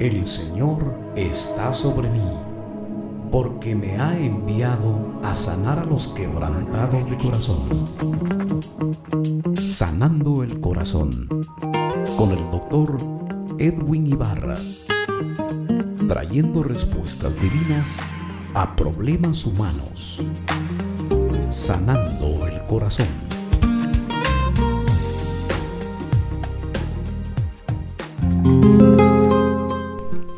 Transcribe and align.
El 0.00 0.26
Señor 0.26 0.94
está 1.14 1.74
sobre 1.74 2.08
mí, 2.08 2.24
porque 3.30 3.74
me 3.74 4.00
ha 4.00 4.18
enviado 4.18 5.20
a 5.22 5.34
sanar 5.34 5.78
a 5.78 5.84
los 5.84 6.08
quebrantados 6.08 7.10
de 7.10 7.18
corazón. 7.18 7.68
Sanando 9.58 10.42
el 10.42 10.58
corazón, 10.58 11.28
con 12.16 12.30
el 12.30 12.50
doctor 12.50 12.96
Edwin 13.58 14.06
Ibarra, 14.06 14.56
trayendo 16.08 16.62
respuestas 16.62 17.38
divinas 17.38 17.98
a 18.54 18.74
problemas 18.74 19.44
humanos. 19.44 20.22
Sanando 21.50 22.46
el 22.46 22.64
corazón. 22.64 23.29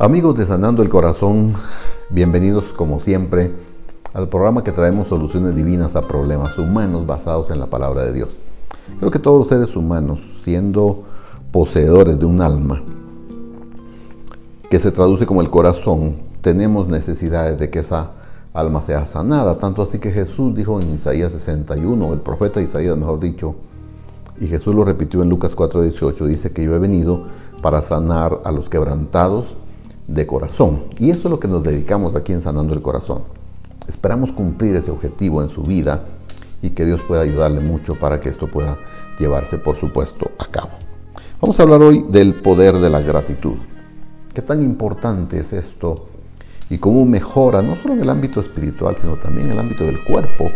Amigos 0.02 0.37
de 0.37 0.45
Sanando 0.45 0.83
el 0.83 0.88
Corazón, 0.88 1.55
bienvenidos 2.11 2.73
como 2.73 2.98
siempre 2.98 3.55
al 4.12 4.28
programa 4.28 4.65
que 4.65 4.73
traemos 4.73 5.06
soluciones 5.06 5.55
divinas 5.55 5.95
a 5.95 6.09
problemas 6.09 6.59
humanos 6.59 7.06
basados 7.06 7.51
en 7.51 7.61
la 7.61 7.66
palabra 7.70 8.02
de 8.02 8.12
Dios. 8.12 8.30
Creo 8.98 9.12
que 9.12 9.20
todos 9.20 9.38
los 9.38 9.47
seres 9.47 9.77
humanos, 9.77 10.20
siendo 10.42 11.05
poseedores 11.52 12.19
de 12.19 12.25
un 12.25 12.41
alma 12.41 12.83
que 14.69 14.80
se 14.80 14.91
traduce 14.91 15.25
como 15.25 15.41
el 15.41 15.51
corazón, 15.51 16.16
tenemos 16.41 16.89
necesidades 16.89 17.56
de 17.56 17.70
que 17.70 17.78
esa 17.78 18.11
alma 18.55 18.83
sea 18.83 19.06
sanada. 19.06 19.56
Tanto 19.61 19.83
así 19.83 20.00
que 20.00 20.11
Jesús 20.11 20.53
dijo 20.56 20.80
en 20.80 20.92
Isaías 20.95 21.30
61, 21.30 22.12
el 22.12 22.20
profeta 22.23 22.61
Isaías 22.61 22.97
mejor 22.97 23.20
dicho, 23.20 23.55
y 24.41 24.48
Jesús 24.48 24.75
lo 24.75 24.84
repitió 24.84 25.23
en 25.23 25.28
Lucas 25.28 25.55
4:18, 25.55 26.27
dice 26.27 26.50
que 26.50 26.64
yo 26.64 26.75
he 26.75 26.80
venido 26.80 27.27
para 27.62 27.83
sanar 27.83 28.41
a 28.45 28.50
los 28.50 28.69
quebrantados 28.69 29.55
de 30.06 30.27
corazón. 30.27 30.84
Y 30.98 31.11
eso 31.11 31.23
es 31.24 31.30
lo 31.30 31.41
que 31.41 31.48
nos 31.48 31.62
dedicamos 31.62 32.14
aquí 32.14 32.33
en 32.33 32.42
Sanando 32.42 32.75
el 32.75 32.83
Corazón. 32.83 33.25
Esperamos 33.89 34.33
cumplir 34.33 34.77
ese 34.77 34.91
objetivo 34.91 35.42
en 35.42 35.48
su 35.48 35.62
vida 35.62 36.05
y 36.62 36.70
que 36.70 36.84
Dios 36.84 37.00
pueda 37.06 37.22
ayudarle 37.22 37.61
mucho 37.61 37.95
para 37.97 38.20
que 38.20 38.28
esto 38.28 38.48
pueda 38.48 38.78
llevarse, 39.19 39.58
por 39.58 39.77
supuesto, 39.77 40.30
a 40.39 40.47
cabo. 40.47 40.70
Vamos 41.41 41.58
a 41.58 41.64
hablar 41.64 41.83
hoy 41.83 42.05
del 42.08 42.34
poder 42.34 42.78
de 42.78 42.89
la 42.89 43.00
gratitud. 43.00 43.56
¿Qué 44.33 44.42
tan 44.42 44.62
importante 44.62 45.41
es 45.41 45.53
esto? 45.53 46.06
Y 46.70 46.78
cómo 46.78 47.05
mejora, 47.05 47.61
no 47.62 47.77
solo 47.77 47.95
en 47.95 48.03
el 48.03 48.11
ámbito 48.11 48.41
espiritual, 48.41 48.97
sino 48.97 49.17
también 49.17 49.48
en 49.48 49.53
el 49.55 49.58
ámbito 49.58 49.84
del 49.84 50.03
cuerpo. 50.05 50.50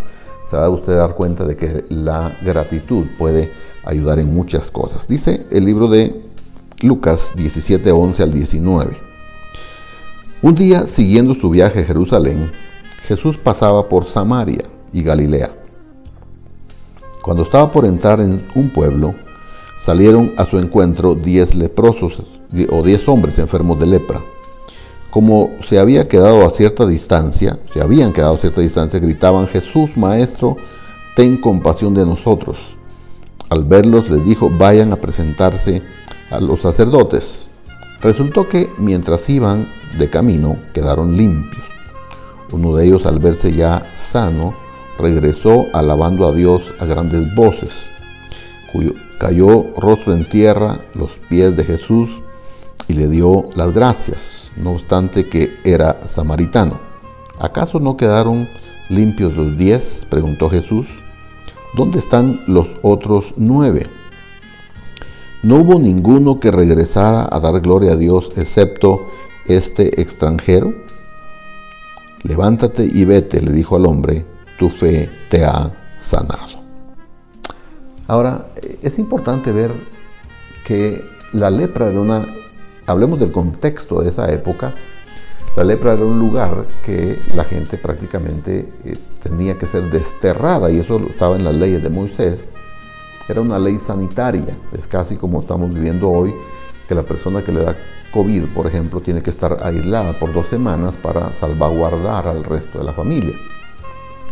Se 0.49 0.57
va 0.57 0.67
a 0.67 0.71
usted 0.71 0.97
dar 0.97 1.15
cuenta 1.15 1.45
de 1.45 1.57
que 1.57 1.85
la 1.89 2.33
gratitud 2.43 3.07
puede 3.19 3.51
ayudar 3.85 4.21
en 4.21 4.33
muchas 4.33 4.71
cosas. 4.71 5.09
Dice 5.09 5.47
el 5.51 5.65
libro 5.65 5.89
de 5.89 6.25
Lucas 6.83 7.33
17, 7.35 7.91
11 7.91 8.23
al 8.23 8.33
19. 8.33 9.06
Un 10.43 10.55
día, 10.55 10.87
siguiendo 10.87 11.35
su 11.35 11.49
viaje 11.49 11.81
a 11.81 11.85
Jerusalén, 11.85 12.51
Jesús 13.09 13.39
pasaba 13.39 13.89
por 13.89 14.05
Samaria 14.05 14.65
y 14.93 15.03
Galilea. 15.03 15.51
Cuando 17.23 17.43
estaba 17.43 17.73
por 17.73 17.87
entrar 17.87 18.21
en 18.21 18.47
un 18.55 18.69
pueblo, 18.69 19.15
salieron 19.83 20.33
a 20.37 20.45
su 20.45 20.59
encuentro 20.59 21.15
diez 21.15 21.55
leprosos 21.55 22.23
o 22.71 22.83
diez 22.83 23.09
hombres 23.09 23.39
enfermos 23.39 23.81
de 23.81 23.87
lepra. 23.87 24.21
Como 25.11 25.53
se 25.67 25.79
había 25.79 26.07
quedado 26.07 26.47
a 26.47 26.51
cierta 26.51 26.87
distancia, 26.87 27.59
se 27.73 27.81
habían 27.81 28.13
quedado 28.13 28.35
a 28.35 28.39
cierta 28.39 28.61
distancia, 28.61 29.01
gritaban, 29.01 29.47
Jesús, 29.47 29.97
Maestro, 29.97 30.59
ten 31.17 31.39
compasión 31.39 31.95
de 31.95 32.05
nosotros. 32.05 32.77
Al 33.49 33.65
verlos 33.65 34.11
les 34.11 34.23
dijo, 34.23 34.51
vayan 34.51 34.93
a 34.93 34.97
presentarse 34.97 35.81
a 36.31 36.41
los 36.41 36.61
sacerdotes. 36.61 37.46
Resultó 38.07 38.49
que 38.49 38.71
mientras 38.79 39.29
iban 39.29 39.67
de 39.99 40.09
camino 40.09 40.59
quedaron 40.73 41.17
limpios. 41.17 41.65
Uno 42.53 42.77
de 42.77 42.87
ellos 42.87 43.05
al 43.05 43.19
verse 43.19 43.51
ya 43.51 43.83
sano, 43.97 44.55
regresó 44.97 45.67
alabando 45.73 46.29
a 46.29 46.33
Dios 46.33 46.63
a 46.79 46.85
grandes 46.85 47.35
voces, 47.35 47.73
cuyo 48.73 48.93
cayó 49.19 49.73
rostro 49.77 50.15
en 50.15 50.25
tierra 50.25 50.79
los 50.95 51.19
pies 51.29 51.57
de 51.57 51.65
Jesús 51.65 52.23
y 52.87 52.93
le 52.93 53.09
dio 53.09 53.49
las 53.57 53.75
gracias, 53.75 54.53
no 54.57 54.75
obstante 54.75 55.29
que 55.29 55.57
era 55.65 56.07
samaritano. 56.07 56.79
¿Acaso 57.41 57.81
no 57.81 57.97
quedaron 57.97 58.47
limpios 58.89 59.35
los 59.35 59.59
diez? 59.59 60.07
preguntó 60.09 60.49
Jesús. 60.49 60.87
¿Dónde 61.75 61.99
están 61.99 62.41
los 62.47 62.69
otros 62.83 63.35
nueve? 63.37 63.89
No 65.43 65.57
hubo 65.57 65.79
ninguno 65.79 66.41
que 66.41 66.51
regresara 66.51 67.29
a 67.31 67.41
dar 67.41 67.61
gloria 67.61 67.93
a 67.93 67.97
Dios 67.97 68.31
excepto 68.37 69.11
este 69.47 70.01
extranjero? 70.01 70.75
Levántate 72.23 72.85
y 72.85 73.05
vete, 73.05 73.41
le 73.41 73.53
dijo 73.53 73.77
al 73.77 73.87
hombre, 73.87 74.25
tu 74.59 74.69
fe 74.71 75.09
te 75.31 75.45
ha 75.45 75.71
sanado. 76.01 76.57
Ahora, 78.09 78.49
es 78.83 78.99
importante 78.99 79.53
ver 79.53 79.73
que 80.65 81.05
la 81.33 81.51
lepra 81.51 81.89
era 81.89 82.01
una, 82.01 82.27
hablemos 82.87 83.19
del 83.21 83.33
contexto 83.33 84.01
de 84.03 84.11
esa 84.11 84.33
época, 84.33 84.75
la 85.57 85.65
lepra 85.65 85.93
era 85.93 86.05
un 86.05 86.19
lugar 86.19 86.67
que 86.85 87.19
la 87.35 87.45
gente 87.45 87.79
prácticamente 87.79 88.73
eh, 88.85 88.99
tenía 89.23 89.57
que 89.57 89.67
ser 89.67 89.91
desterrada 89.91 90.71
y 90.71 90.79
eso 90.79 91.01
estaba 91.09 91.37
en 91.37 91.45
las 91.45 91.55
leyes 91.55 91.83
de 91.83 91.91
Moisés. 91.91 92.47
Era 93.29 93.41
una 93.41 93.59
ley 93.59 93.79
sanitaria, 93.79 94.57
es 94.73 94.87
casi 94.87 95.17
como 95.17 95.41
estamos 95.41 95.73
viviendo 95.73 96.11
hoy, 96.11 96.35
que 96.89 96.95
la 96.95 97.03
persona 97.03 97.43
que 97.43 97.53
le 97.53 97.65
da 97.65 97.77
COVID, 98.13 98.45
por 98.55 98.67
ejemplo, 98.67 99.01
tiene 99.01 99.23
que 99.23 99.31
estar 99.31 99.59
aislada 99.63 100.19
por 100.19 100.33
dos 100.33 100.47
semanas 100.47 100.97
para 100.97 101.33
salvaguardar 101.33 102.29
al 102.29 102.45
resto 102.45 102.79
de 102.79 102.85
la 102.85 102.93
familia. 102.93 103.35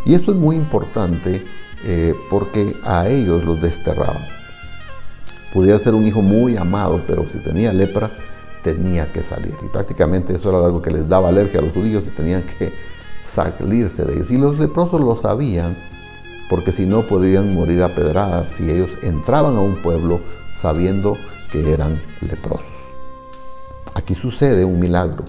Y 0.06 0.14
esto 0.14 0.32
es 0.32 0.36
muy 0.36 0.56
importante 0.56 1.42
eh, 1.84 2.14
porque 2.30 2.76
a 2.84 3.08
ellos 3.08 3.44
los 3.44 3.60
desterraban. 3.60 4.22
Podía 5.52 5.78
ser 5.78 5.94
un 5.94 6.06
hijo 6.06 6.22
muy 6.22 6.56
amado, 6.56 7.02
pero 7.06 7.26
si 7.30 7.38
tenía 7.38 7.72
lepra, 7.72 8.10
tenía 8.62 9.12
que 9.12 9.22
salir. 9.22 9.54
Y 9.62 9.68
prácticamente 9.68 10.32
eso 10.32 10.48
era 10.48 10.64
algo 10.64 10.82
que 10.82 10.90
les 10.90 11.08
daba 11.08 11.28
alergia 11.28 11.60
a 11.60 11.62
los 11.62 11.72
judíos 11.72 12.04
y 12.06 12.10
tenían 12.10 12.42
que 12.42 12.72
salirse 13.22 14.04
de 14.04 14.14
ellos. 14.14 14.30
Y 14.30 14.38
los 14.38 14.58
leprosos 14.58 15.00
lo 15.00 15.16
sabían, 15.16 15.76
porque 16.48 16.72
si 16.72 16.86
no 16.86 17.02
podían 17.02 17.54
morir 17.54 17.82
a 17.82 17.94
pedradas 17.94 18.50
si 18.50 18.70
ellos 18.70 18.90
entraban 19.02 19.56
a 19.56 19.60
un 19.60 19.76
pueblo 19.76 20.20
sabiendo 20.54 21.16
que 21.50 21.72
eran 21.72 22.00
leprosos. 22.20 22.72
Aquí 23.94 24.14
sucede 24.14 24.64
un 24.64 24.80
milagro, 24.80 25.24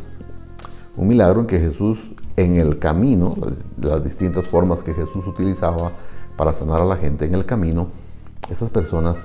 un 0.98 1.08
milagro 1.08 1.42
en 1.42 1.48
que 1.48 1.59
Jesús 1.59 2.00
en 2.36 2.58
el 2.58 2.80
camino, 2.80 3.36
las, 3.81 4.03
distintas 4.03 4.46
formas 4.46 4.84
que 4.84 4.94
Jesús 4.94 5.26
utilizaba 5.28 5.92
para 6.36 6.53
sanar 6.53 6.81
a 6.81 6.86
la 6.86 6.98
gente 6.98 7.26
en 7.26 7.36
el 7.36 7.46
camino, 7.46 7.90
esas 8.50 8.70
personas 8.70 9.18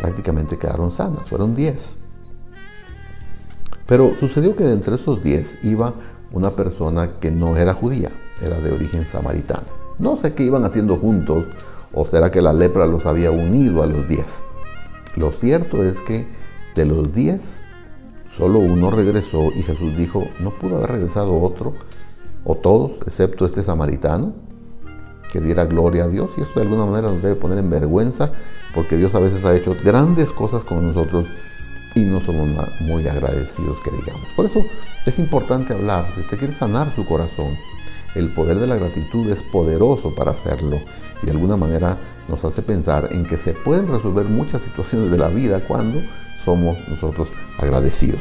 prácticamente 0.00 0.58
quedaron 0.58 0.90
sanas, 0.90 1.28
fueron 1.28 1.54
10. 1.54 1.98
Pero 3.86 4.12
sucedió 4.20 4.54
que 4.54 4.70
entre 4.70 4.96
esos 4.96 5.22
10 5.22 5.64
iba 5.64 5.94
una 6.30 6.54
persona 6.54 7.18
que 7.20 7.30
no 7.30 7.56
era 7.56 7.72
judía, 7.72 8.10
era 8.42 8.60
de 8.60 8.72
origen 8.72 9.06
samaritano. 9.06 9.77
No 9.98 10.16
sé 10.16 10.34
qué 10.34 10.44
iban 10.44 10.64
haciendo 10.64 10.96
juntos, 10.96 11.44
o 11.92 12.06
será 12.06 12.30
que 12.30 12.42
la 12.42 12.52
lepra 12.52 12.86
los 12.86 13.06
había 13.06 13.30
unido 13.30 13.82
a 13.82 13.86
los 13.86 14.08
10. 14.08 14.44
Lo 15.16 15.32
cierto 15.32 15.84
es 15.84 16.00
que 16.02 16.26
de 16.74 16.84
los 16.84 17.12
10, 17.12 17.62
Solo 18.38 18.60
uno 18.60 18.92
regresó 18.92 19.50
y 19.52 19.64
Jesús 19.64 19.96
dijo, 19.96 20.28
¿no 20.38 20.52
pudo 20.52 20.76
haber 20.76 20.92
regresado 20.92 21.40
otro 21.42 21.74
o 22.44 22.54
todos, 22.54 22.92
excepto 23.04 23.44
este 23.44 23.64
samaritano? 23.64 24.32
Que 25.32 25.40
diera 25.40 25.64
gloria 25.64 26.04
a 26.04 26.08
Dios 26.08 26.30
y 26.38 26.42
esto 26.42 26.60
de 26.60 26.66
alguna 26.66 26.86
manera 26.86 27.10
nos 27.10 27.20
debe 27.20 27.34
poner 27.34 27.58
en 27.58 27.68
vergüenza 27.68 28.30
porque 28.76 28.96
Dios 28.96 29.12
a 29.16 29.18
veces 29.18 29.44
ha 29.44 29.56
hecho 29.56 29.74
grandes 29.82 30.30
cosas 30.30 30.62
con 30.62 30.86
nosotros 30.86 31.26
y 31.96 32.02
no 32.02 32.20
somos 32.20 32.48
muy 32.82 33.08
agradecidos 33.08 33.80
que 33.80 33.90
digamos. 33.90 34.28
Por 34.36 34.46
eso 34.46 34.62
es 35.04 35.18
importante 35.18 35.74
hablar, 35.74 36.06
si 36.14 36.20
usted 36.20 36.38
quiere 36.38 36.54
sanar 36.54 36.94
su 36.94 37.04
corazón, 37.04 37.56
el 38.14 38.32
poder 38.32 38.58
de 38.58 38.66
la 38.66 38.76
gratitud 38.76 39.30
es 39.30 39.42
poderoso 39.42 40.14
para 40.14 40.32
hacerlo 40.32 40.80
y 41.22 41.26
de 41.26 41.32
alguna 41.32 41.56
manera 41.56 41.96
nos 42.28 42.44
hace 42.44 42.62
pensar 42.62 43.08
en 43.12 43.24
que 43.24 43.36
se 43.36 43.54
pueden 43.54 43.88
resolver 43.88 44.26
muchas 44.26 44.62
situaciones 44.62 45.10
de 45.10 45.18
la 45.18 45.28
vida 45.28 45.60
cuando 45.60 46.00
somos 46.44 46.76
nosotros 46.88 47.28
agradecidos. 47.58 48.20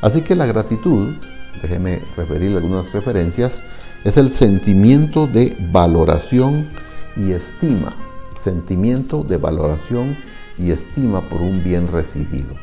Así 0.00 0.22
que 0.22 0.34
la 0.34 0.46
gratitud, 0.46 1.14
déjeme 1.62 2.00
referirle 2.16 2.56
algunas 2.56 2.92
referencias, 2.92 3.62
es 4.04 4.16
el 4.16 4.30
sentimiento 4.30 5.26
de 5.26 5.54
valoración 5.72 6.68
y 7.16 7.32
estima. 7.32 7.94
Sentimiento 8.40 9.22
de 9.22 9.36
valoración 9.36 10.16
y 10.56 10.70
estima 10.70 11.20
por 11.28 11.42
un 11.42 11.62
bien 11.62 11.88
recibido. 11.88 12.54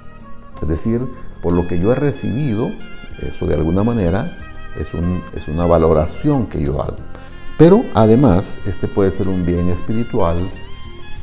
Es 0.62 0.68
decir, 0.68 1.02
por 1.44 1.54
lo 1.54 1.68
que 1.68 1.80
yo 1.80 1.92
he 1.92 1.96
recibido, 1.96 2.72
eso 3.22 3.46
de 3.46 3.54
alguna 3.56 3.84
manera 3.84 4.36
es, 4.80 4.88
es 5.36 5.48
una 5.48 5.66
valoración 5.66 6.48
que 6.48 6.62
yo 6.62 6.82
hago. 6.82 6.96
Pero 7.58 7.84
además, 7.94 8.60
este 8.66 8.88
puede 8.88 9.12
ser 9.12 9.28
un 9.28 9.46
bien 9.46 9.70
espiritual, 9.70 10.38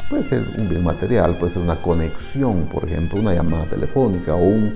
Puede 0.08 0.22
ser 0.22 0.46
un 0.58 0.68
bien 0.68 0.84
material, 0.84 1.36
puede 1.38 1.54
ser 1.54 1.62
una 1.62 1.76
conexión, 1.76 2.68
por 2.70 2.84
ejemplo, 2.84 3.18
una 3.18 3.32
llamada 3.32 3.64
telefónica 3.64 4.34
o 4.34 4.44
un, 4.44 4.74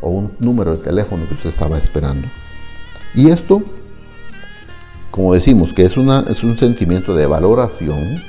o 0.00 0.10
un 0.10 0.32
número 0.38 0.72
de 0.72 0.78
teléfono 0.78 1.28
que 1.28 1.34
usted 1.34 1.50
estaba 1.50 1.76
esperando. 1.76 2.26
Y 3.14 3.28
esto, 3.28 3.62
como 5.10 5.34
decimos, 5.34 5.74
que 5.74 5.84
es, 5.84 5.98
una, 5.98 6.24
es 6.28 6.42
un 6.42 6.56
sentimiento 6.56 7.14
de 7.14 7.26
valoración 7.26 8.22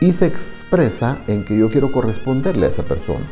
y 0.00 0.12
se 0.12 0.26
expresa 0.26 1.18
en 1.26 1.44
que 1.44 1.58
yo 1.58 1.68
quiero 1.68 1.92
corresponderle 1.92 2.66
a 2.66 2.70
esa 2.70 2.84
persona. 2.84 3.26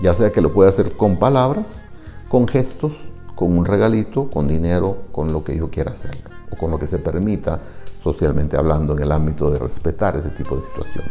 Ya 0.00 0.14
sea 0.14 0.32
que 0.32 0.40
lo 0.40 0.54
pueda 0.54 0.70
hacer 0.70 0.92
con 0.92 1.18
palabras, 1.18 1.84
con 2.28 2.48
gestos, 2.48 2.94
con 3.42 3.58
un 3.58 3.66
regalito, 3.66 4.30
con 4.30 4.46
dinero, 4.46 4.98
con 5.10 5.32
lo 5.32 5.42
que 5.42 5.56
yo 5.56 5.68
quiera 5.68 5.90
hacerlo, 5.90 6.30
o 6.52 6.56
con 6.56 6.70
lo 6.70 6.78
que 6.78 6.86
se 6.86 7.00
permita 7.00 7.60
socialmente 8.00 8.56
hablando 8.56 8.92
en 8.92 9.02
el 9.02 9.10
ámbito 9.10 9.50
de 9.50 9.58
respetar 9.58 10.14
ese 10.14 10.28
tipo 10.30 10.56
de 10.56 10.62
situaciones. 10.62 11.10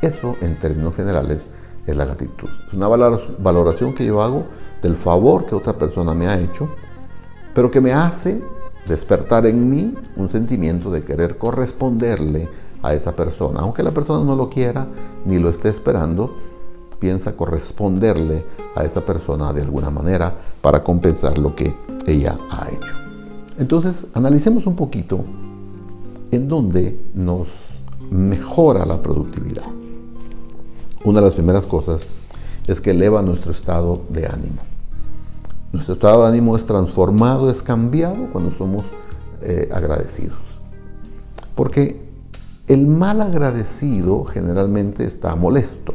Eso, 0.00 0.36
en 0.40 0.58
términos 0.58 0.94
generales, 0.94 1.50
es 1.86 1.94
la 1.94 2.06
gratitud. 2.06 2.48
Es 2.68 2.72
una 2.72 2.88
valoración 2.88 3.92
que 3.92 4.06
yo 4.06 4.22
hago 4.22 4.46
del 4.80 4.96
favor 4.96 5.44
que 5.44 5.54
otra 5.54 5.76
persona 5.76 6.14
me 6.14 6.26
ha 6.26 6.40
hecho, 6.40 6.70
pero 7.52 7.70
que 7.70 7.82
me 7.82 7.92
hace 7.92 8.42
despertar 8.86 9.44
en 9.44 9.68
mí 9.68 9.94
un 10.16 10.30
sentimiento 10.30 10.90
de 10.90 11.02
querer 11.02 11.36
corresponderle 11.36 12.48
a 12.82 12.94
esa 12.94 13.14
persona. 13.14 13.60
Aunque 13.60 13.82
la 13.82 13.90
persona 13.90 14.24
no 14.24 14.36
lo 14.36 14.48
quiera 14.48 14.86
ni 15.26 15.38
lo 15.38 15.50
esté 15.50 15.68
esperando, 15.68 16.34
piensa 17.02 17.34
corresponderle 17.34 18.44
a 18.76 18.84
esa 18.84 19.04
persona 19.04 19.52
de 19.52 19.60
alguna 19.60 19.90
manera 19.90 20.38
para 20.60 20.84
compensar 20.84 21.36
lo 21.36 21.56
que 21.56 21.74
ella 22.06 22.38
ha 22.48 22.68
hecho. 22.68 22.94
Entonces, 23.58 24.06
analicemos 24.14 24.66
un 24.66 24.76
poquito 24.76 25.24
en 26.30 26.46
dónde 26.46 27.00
nos 27.12 27.48
mejora 28.08 28.86
la 28.86 29.02
productividad. 29.02 29.66
Una 31.04 31.18
de 31.18 31.26
las 31.26 31.34
primeras 31.34 31.66
cosas 31.66 32.06
es 32.68 32.80
que 32.80 32.92
eleva 32.92 33.20
nuestro 33.20 33.50
estado 33.50 34.02
de 34.08 34.28
ánimo. 34.28 34.62
Nuestro 35.72 35.94
estado 35.94 36.22
de 36.22 36.28
ánimo 36.28 36.56
es 36.56 36.64
transformado, 36.64 37.50
es 37.50 37.64
cambiado 37.64 38.28
cuando 38.30 38.52
somos 38.52 38.84
eh, 39.40 39.68
agradecidos. 39.72 40.38
Porque 41.56 42.00
el 42.68 42.86
mal 42.86 43.22
agradecido 43.22 44.24
generalmente 44.24 45.04
está 45.04 45.34
molesto, 45.34 45.94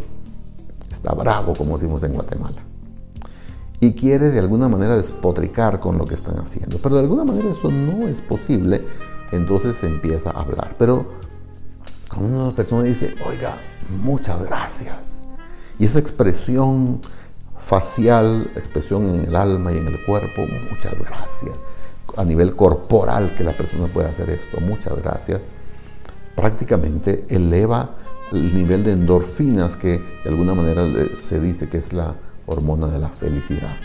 está 0.97 1.13
bravo, 1.13 1.53
como 1.55 1.77
decimos 1.77 2.03
en 2.03 2.13
Guatemala, 2.13 2.57
y 3.79 3.93
quiere 3.93 4.29
de 4.29 4.39
alguna 4.39 4.67
manera 4.67 4.97
despotricar 4.97 5.79
con 5.79 5.97
lo 5.97 6.05
que 6.05 6.15
están 6.15 6.37
haciendo. 6.39 6.79
Pero 6.81 6.95
de 6.95 7.01
alguna 7.01 7.23
manera 7.23 7.49
eso 7.49 7.71
no 7.71 8.07
es 8.07 8.21
posible, 8.21 8.83
entonces 9.31 9.77
se 9.77 9.87
empieza 9.87 10.31
a 10.31 10.41
hablar. 10.41 10.75
Pero 10.77 11.05
cuando 12.09 12.45
una 12.45 12.55
persona 12.55 12.83
dice, 12.83 13.13
oiga, 13.27 13.55
muchas 13.89 14.43
gracias, 14.43 15.27
y 15.79 15.85
esa 15.85 15.99
expresión 15.99 17.01
facial, 17.57 18.49
expresión 18.55 19.07
en 19.07 19.25
el 19.25 19.35
alma 19.35 19.71
y 19.71 19.77
en 19.77 19.87
el 19.87 20.03
cuerpo, 20.05 20.41
muchas 20.71 20.97
gracias, 20.99 21.55
a 22.15 22.25
nivel 22.25 22.55
corporal 22.55 23.35
que 23.35 23.43
la 23.43 23.55
persona 23.55 23.87
puede 23.87 24.09
hacer 24.09 24.29
esto, 24.31 24.59
muchas 24.61 24.97
gracias 25.01 25.41
prácticamente 26.37 27.25
eleva 27.29 27.95
el 28.31 28.53
nivel 28.53 28.83
de 28.83 28.93
endorfinas 28.93 29.77
que 29.77 29.99
de 30.23 30.29
alguna 30.29 30.53
manera 30.53 30.83
se 31.15 31.39
dice 31.39 31.69
que 31.69 31.77
es 31.77 31.93
la 31.93 32.15
hormona 32.45 32.87
de 32.87 32.99
la 32.99 33.09
felicidad. 33.09 33.75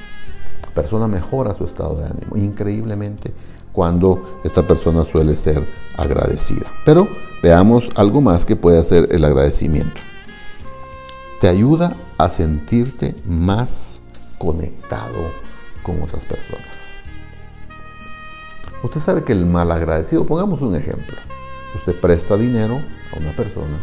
La 0.63 0.71
persona 0.75 1.07
mejora 1.09 1.55
su 1.55 1.65
estado 1.65 1.97
de 1.97 2.07
ánimo 2.07 2.37
increíblemente 2.37 3.33
cuando 3.73 4.41
esta 4.45 4.67
persona 4.67 5.05
suele 5.05 5.37
ser 5.37 5.67
agradecida. 5.97 6.71
Pero 6.85 7.09
veamos 7.43 7.89
algo 7.95 8.21
más 8.21 8.45
que 8.47 8.57
puede 8.57 8.79
hacer 8.79 9.09
el 9.13 9.25
agradecimiento. 9.25 10.01
Te 11.41 11.49
ayuda 11.49 11.97
a 12.19 12.29
sentirte 12.29 13.15
más 13.27 14.03
conectado 14.39 15.31
con 15.83 16.01
otras 16.03 16.25
personas. 16.25 16.67
Usted 18.83 19.01
sabe 19.01 19.25
que 19.25 19.33
el 19.33 19.47
mal 19.47 19.71
agradecido, 19.71 20.27
pongamos 20.27 20.61
un 20.61 20.75
ejemplo 20.75 21.17
Usted 21.75 21.95
presta 21.95 22.37
dinero 22.37 22.75
a 22.75 23.19
una 23.19 23.31
persona, 23.33 23.79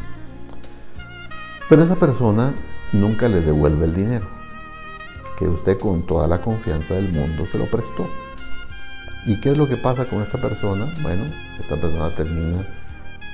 pero 1.70 1.84
esa 1.84 1.96
persona 1.96 2.54
nunca 2.92 3.30
le 3.30 3.42
devuelve 3.42 3.86
el 3.86 3.94
dinero, 3.94 4.28
que 5.38 5.48
usted 5.48 5.78
con 5.78 6.02
toda 6.06 6.28
la 6.28 6.42
confianza 6.42 6.96
del 6.96 7.10
mundo 7.14 7.46
se 7.50 7.60
lo 7.60 7.66
prestó. 7.66 8.08
¿Y 9.26 9.40
qué 9.40 9.52
es 9.52 9.58
lo 9.58 9.68
que 9.68 9.78
pasa 9.78 10.06
con 10.06 10.22
esta 10.22 10.40
persona? 10.40 10.92
Bueno, 11.04 11.26
esta 11.60 11.76
persona 11.76 12.10
termina 12.16 12.66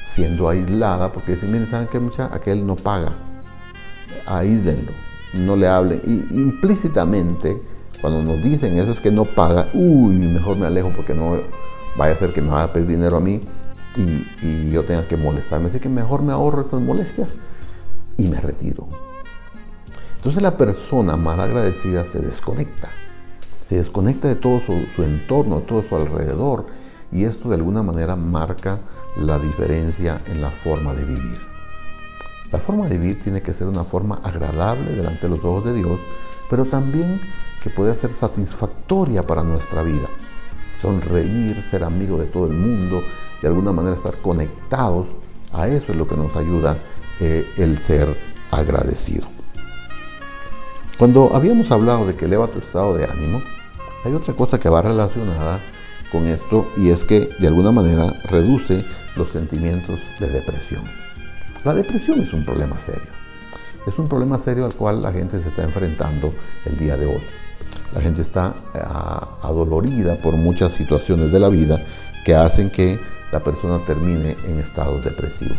siendo 0.05 0.49
aislada 0.49 1.11
porque 1.11 1.33
dicen, 1.33 1.51
miren, 1.51 1.67
¿saben 1.67 1.87
qué 1.87 1.99
mucha? 1.99 2.33
Aquel 2.33 2.65
no 2.65 2.75
paga. 2.75 3.13
Aíslenlo, 4.25 4.91
no 5.33 5.55
le 5.55 5.67
hablen. 5.67 6.01
Y 6.05 6.35
implícitamente, 6.35 7.61
cuando 8.01 8.21
nos 8.21 8.43
dicen 8.43 8.77
eso 8.77 8.91
es 8.91 8.99
que 8.99 9.11
no 9.11 9.25
paga, 9.25 9.69
uy, 9.73 10.15
mejor 10.17 10.57
me 10.57 10.65
alejo 10.65 10.91
porque 10.95 11.13
no 11.13 11.41
vaya 11.95 12.13
a 12.13 12.17
ser 12.17 12.33
que 12.33 12.41
me 12.41 12.49
vaya 12.49 12.65
a 12.65 12.73
pedir 12.73 12.87
dinero 12.87 13.17
a 13.17 13.19
mí 13.21 13.39
y, 13.95 14.71
yo 14.71 14.83
tenga 14.83 15.07
que 15.07 15.15
molestarme. 15.15 15.69
Así 15.69 15.79
que 15.79 15.89
mejor 15.89 16.21
me 16.21 16.33
ahorro 16.33 16.61
esas 16.61 16.81
molestias 16.81 17.29
y 18.17 18.27
me 18.27 18.39
retiro. 18.39 18.87
Entonces 20.17 20.41
la 20.41 20.57
persona 20.57 21.17
mal 21.17 21.39
agradecida 21.39 22.05
se 22.05 22.19
desconecta, 22.19 22.89
se 23.69 23.75
desconecta 23.75 24.27
de 24.27 24.35
todo 24.35 24.59
su, 24.59 24.73
su, 24.95 25.03
entorno, 25.03 25.59
todo 25.59 25.83
su 25.83 25.95
alrededor 25.95 26.65
y 27.11 27.25
esto 27.25 27.49
de 27.49 27.55
alguna 27.55 27.83
manera 27.83 28.15
marca 28.15 28.79
la 29.17 29.39
diferencia 29.39 30.21
en 30.27 30.41
la 30.41 30.49
forma 30.49 30.93
de 30.93 31.05
vivir. 31.05 31.39
La 32.51 32.59
forma 32.59 32.87
de 32.87 32.97
vivir 32.97 33.21
tiene 33.21 33.41
que 33.41 33.53
ser 33.53 33.67
una 33.67 33.83
forma 33.83 34.19
agradable 34.23 34.91
delante 34.91 35.27
de 35.27 35.29
los 35.29 35.43
ojos 35.43 35.65
de 35.65 35.73
Dios, 35.73 35.99
pero 36.49 36.65
también 36.65 37.19
que 37.61 37.69
pueda 37.69 37.93
ser 37.95 38.13
satisfactoria 38.13 39.23
para 39.23 39.43
nuestra 39.43 39.81
vida. 39.81 40.07
Sonreír, 40.81 41.61
ser 41.63 41.83
amigo 41.83 42.17
de 42.17 42.27
todo 42.27 42.45
el 42.45 42.53
mundo, 42.53 43.01
de 43.41 43.47
alguna 43.47 43.71
manera 43.71 43.95
estar 43.95 44.17
conectados, 44.21 45.07
a 45.51 45.67
eso 45.67 45.91
es 45.91 45.97
lo 45.97 46.07
que 46.07 46.15
nos 46.15 46.35
ayuda 46.35 46.77
eh, 47.19 47.45
el 47.57 47.77
ser 47.79 48.07
agradecido. 48.51 49.27
Cuando 50.97 51.35
habíamos 51.35 51.71
hablado 51.71 52.07
de 52.07 52.15
que 52.15 52.25
eleva 52.25 52.47
tu 52.47 52.59
estado 52.59 52.95
de 52.95 53.05
ánimo, 53.05 53.41
hay 54.05 54.13
otra 54.13 54.33
cosa 54.33 54.59
que 54.59 54.69
va 54.69 54.81
relacionada 54.81 55.59
con 56.11 56.27
esto 56.27 56.71
y 56.77 56.89
es 56.89 57.03
que 57.03 57.27
de 57.39 57.47
alguna 57.47 57.71
manera 57.71 58.13
reduce 58.29 58.85
los 59.15 59.29
sentimientos 59.29 59.99
de 60.19 60.29
depresión. 60.29 60.83
La 61.63 61.73
depresión 61.73 62.19
es 62.19 62.31
un 62.33 62.45
problema 62.45 62.79
serio. 62.79 63.09
Es 63.87 63.99
un 63.99 64.07
problema 64.07 64.39
serio 64.39 64.65
al 64.65 64.73
cual 64.73 65.01
la 65.01 65.11
gente 65.11 65.39
se 65.39 65.49
está 65.49 65.63
enfrentando 65.63 66.31
el 66.65 66.77
día 66.77 66.97
de 66.97 67.07
hoy. 67.07 67.21
La 67.93 68.01
gente 68.01 68.21
está 68.21 68.55
eh, 68.73 68.79
adolorida 69.41 70.17
por 70.17 70.35
muchas 70.35 70.73
situaciones 70.73 71.31
de 71.31 71.39
la 71.39 71.49
vida 71.49 71.79
que 72.23 72.35
hacen 72.35 72.69
que 72.69 72.99
la 73.31 73.41
persona 73.41 73.79
termine 73.85 74.35
en 74.47 74.59
estados 74.59 75.03
depresivos. 75.03 75.57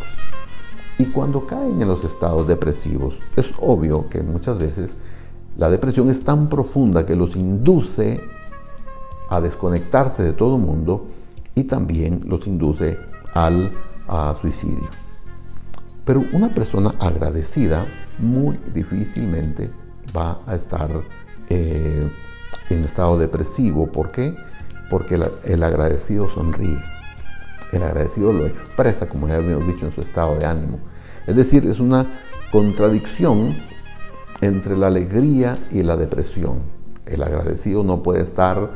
Y 0.99 1.07
cuando 1.07 1.47
caen 1.47 1.83
en 1.83 1.88
los 1.88 2.05
estados 2.05 2.49
depresivos, 2.49 3.21
es 3.37 3.53
obvio 3.61 4.09
que 4.09 4.23
muchas 4.23 4.59
veces 4.59 4.97
la 5.59 5.71
depresión 5.71 6.09
es 6.11 6.25
tan 6.25 6.49
profunda 6.49 7.05
que 7.05 7.17
los 7.17 7.37
induce 7.37 8.21
a 9.29 9.41
desconectarse 9.41 10.23
de 10.23 10.33
todo 10.33 10.59
mundo 10.59 11.07
y 11.55 11.65
también 11.65 12.21
los 12.26 12.47
induce 12.47 12.99
al 13.35 13.73
suicidio. 14.41 14.88
Pero 16.05 16.23
una 16.33 16.49
persona 16.50 16.95
agradecida 17.00 17.85
muy 18.19 18.59
difícilmente 18.73 19.71
va 20.17 20.41
a 20.47 20.55
estar 20.55 20.91
eh, 21.49 22.11
en 22.71 22.81
estado 22.85 23.19
depresivo. 23.19 23.91
¿Por 23.91 24.12
qué? 24.12 24.37
Porque 24.88 25.21
el 25.45 25.62
agradecido 25.62 26.29
sonríe. 26.29 26.79
El 27.76 27.83
agradecido 27.83 28.33
lo 28.33 28.47
expresa, 28.47 29.06
como 29.06 29.28
ya 29.28 29.37
habíamos 29.37 29.66
dicho, 29.66 29.85
en 29.85 29.92
su 29.92 30.00
estado 30.00 30.37
de 30.37 30.47
ánimo. 30.47 30.80
Es 31.26 31.37
decir, 31.37 31.66
es 31.66 31.78
una 31.78 32.06
contradicción 32.50 33.54
entre 34.40 34.78
la 34.78 34.87
alegría 34.87 35.59
y 35.71 35.83
la 35.83 35.97
depresión. 35.97 36.62
El 37.04 37.23
agradecido 37.23 37.85
no 37.85 38.02
puede 38.02 38.23
estar 38.23 38.71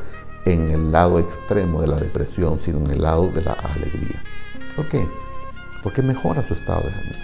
en 0.45 0.69
el 0.69 0.91
lado 0.91 1.17
extremo 1.17 1.81
de 1.81 1.87
la 1.87 1.97
depresión, 1.97 2.59
sino 2.59 2.77
en 2.85 2.91
el 2.91 3.01
lado 3.01 3.29
de 3.29 3.41
la 3.41 3.53
alegría. 3.53 4.21
¿Por 4.75 4.87
qué? 4.87 5.07
Porque 5.81 6.03
mejora 6.03 6.47
su 6.47 6.53
estado 6.53 6.81
de 6.81 6.93
ánimo. 6.93 7.15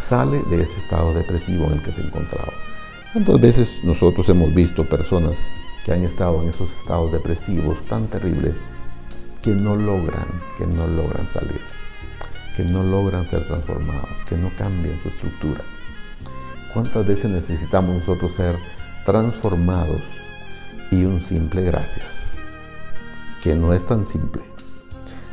Sale 0.00 0.42
de 0.50 0.62
ese 0.62 0.78
estado 0.78 1.14
depresivo 1.14 1.66
en 1.66 1.74
el 1.74 1.82
que 1.82 1.92
se 1.92 2.00
encontraba. 2.00 2.52
¿Cuántas 3.12 3.40
veces 3.40 3.68
nosotros 3.84 4.28
hemos 4.30 4.52
visto 4.52 4.88
personas 4.88 5.34
que 5.84 5.92
han 5.92 6.02
estado 6.02 6.42
en 6.42 6.48
esos 6.48 6.68
estados 6.76 7.12
depresivos 7.12 7.78
tan 7.88 8.08
terribles 8.08 8.56
que 9.46 9.54
no 9.54 9.76
logran, 9.76 10.26
que 10.58 10.66
no 10.66 10.88
logran 10.88 11.28
salir, 11.28 11.60
que 12.56 12.64
no 12.64 12.82
logran 12.82 13.24
ser 13.24 13.46
transformados, 13.46 14.10
que 14.28 14.36
no 14.36 14.50
cambian 14.58 15.00
su 15.04 15.08
estructura. 15.08 15.60
¿Cuántas 16.74 17.06
veces 17.06 17.30
necesitamos 17.30 17.94
nosotros 17.94 18.32
ser 18.32 18.56
transformados 19.04 20.00
y 20.90 21.04
un 21.04 21.24
simple 21.24 21.62
gracias? 21.62 22.38
Que 23.40 23.54
no 23.54 23.72
es 23.72 23.86
tan 23.86 24.04
simple, 24.04 24.42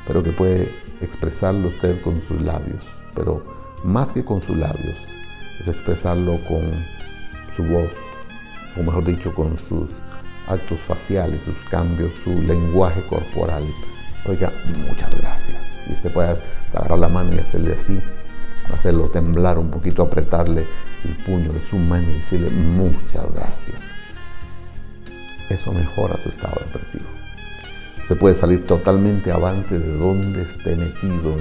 pero 0.05 0.22
que 0.22 0.29
puede 0.29 0.72
expresarlo 1.01 1.70
usted 1.70 2.00
con 2.03 2.22
sus 2.27 2.39
labios, 2.39 2.84
pero 3.15 3.43
más 3.84 4.12
que 4.12 4.24
con 4.24 4.43
sus 4.43 4.55
labios, 4.55 4.96
es 5.60 5.67
expresarlo 5.67 6.38
con 6.48 6.62
su 7.55 7.63
voz, 7.63 7.89
o 8.77 8.84
mejor 8.84 9.05
dicho, 9.05 9.34
con 9.34 9.58
sus 9.58 9.89
actos 10.48 10.77
faciales, 10.82 11.41
sus 11.41 11.58
cambios, 11.72 12.12
su 12.24 12.39
lenguaje 12.43 13.01
corporal. 13.08 13.63
Oiga, 14.25 14.53
muchas 14.88 15.13
gracias. 15.20 15.58
Si 15.86 15.94
usted 15.94 16.12
puede 16.12 16.38
agarrar 16.74 16.98
la 16.98 17.10
mano 17.10 17.34
y 17.34 17.39
hacerle 17.39 17.74
así, 17.74 18.01
hacerlo 18.74 19.10
temblar 19.10 19.58
un 19.58 19.70
poquito, 19.70 20.01
apretarle 20.01 20.65
el 21.03 21.25
puño 21.25 21.51
de 21.51 21.62
su 21.62 21.77
mano 21.77 22.10
y 22.10 22.13
decirle 22.13 22.50
muchas 22.50 23.25
gracias. 23.34 23.77
Eso 25.50 25.74
mejora 25.74 26.15
su 26.24 26.30
estado 26.30 26.56
depresivo. 26.65 27.06
Usted 28.01 28.18
puede 28.18 28.36
salir 28.36 28.65
totalmente 28.65 29.32
avante 29.32 29.77
de 29.77 29.98
donde 29.98 30.44
esté 30.44 30.77
metido 30.77 31.36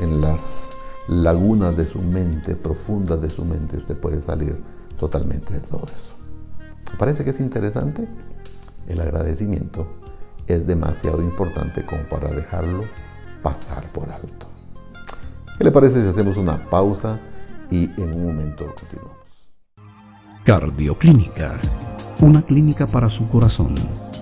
en 0.00 0.20
las 0.20 0.70
lagunas 1.08 1.76
de 1.76 1.86
su 1.86 2.00
mente, 2.00 2.54
profundas 2.54 3.20
de 3.20 3.30
su 3.30 3.44
mente. 3.44 3.76
Usted 3.76 3.96
puede 3.96 4.22
salir 4.22 4.62
totalmente 4.98 5.52
de 5.52 5.60
todo 5.60 5.86
eso. 5.94 6.14
¿Parece 6.96 7.24
que 7.24 7.30
es 7.30 7.40
interesante? 7.40 8.08
El 8.86 9.00
agradecimiento 9.00 10.03
es 10.46 10.66
demasiado 10.66 11.20
importante 11.22 11.84
como 11.84 12.02
para 12.08 12.28
dejarlo 12.30 12.84
pasar 13.42 13.90
por 13.92 14.10
alto. 14.10 14.46
¿Qué 15.58 15.64
le 15.64 15.70
parece 15.70 16.02
si 16.02 16.08
hacemos 16.08 16.36
una 16.36 16.68
pausa 16.68 17.20
y 17.70 17.84
en 18.00 18.14
un 18.14 18.26
momento 18.26 18.74
continuamos? 18.74 19.16
Cardioclínica, 20.44 21.58
una 22.20 22.42
clínica 22.42 22.86
para 22.86 23.08
su 23.08 23.28
corazón. 23.28 23.74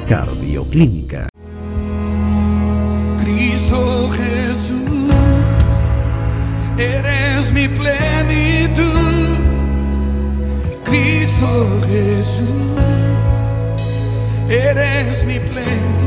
Cardioclínica. 0.08 1.29
Mi 7.60 7.68
plenitud, 7.68 9.38
Cristo 10.84 11.80
Jesús, 11.86 13.42
eres 14.48 15.24
mi 15.24 15.38
plenitud, 15.40 15.99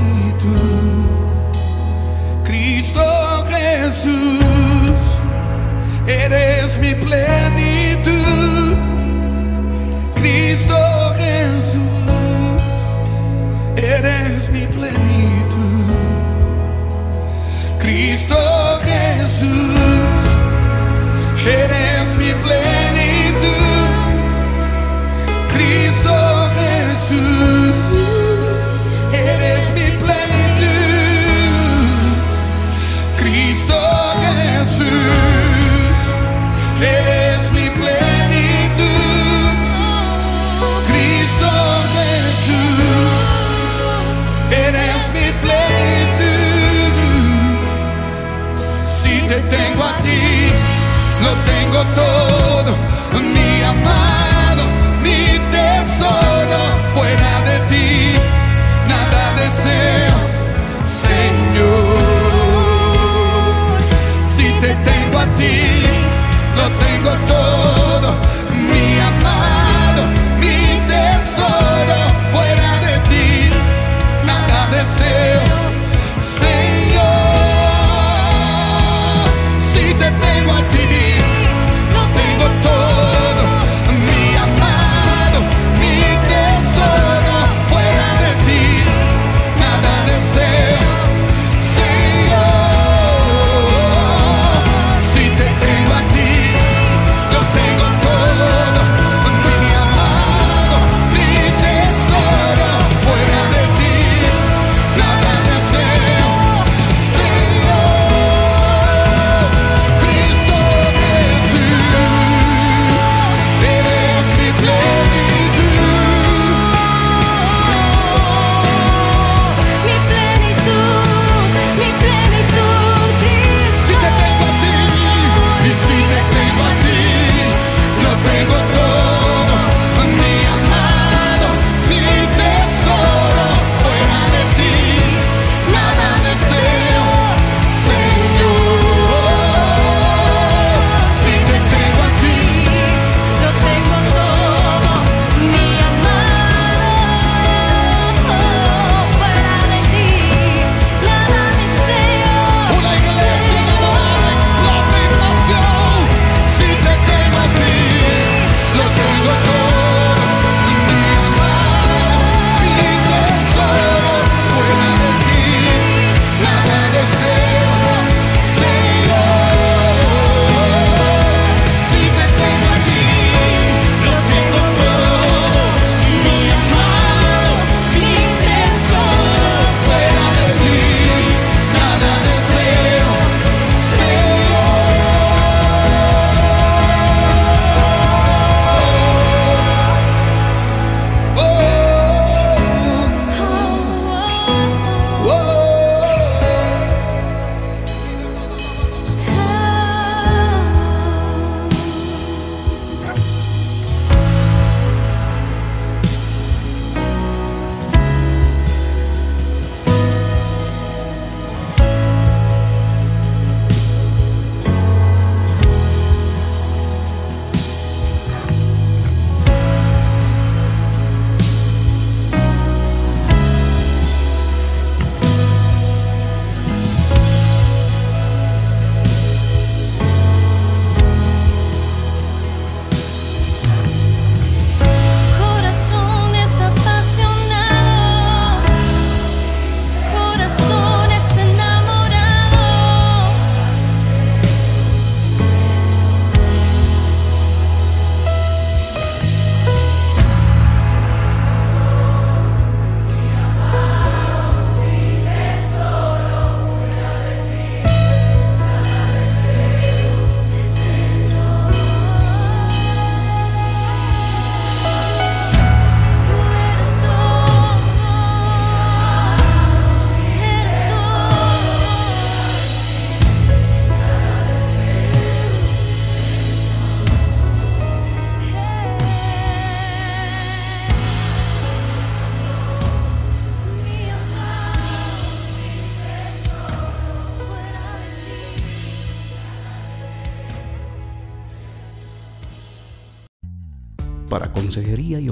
lo 51.24 51.34
tengo 51.46 51.84
todo, 51.96 52.13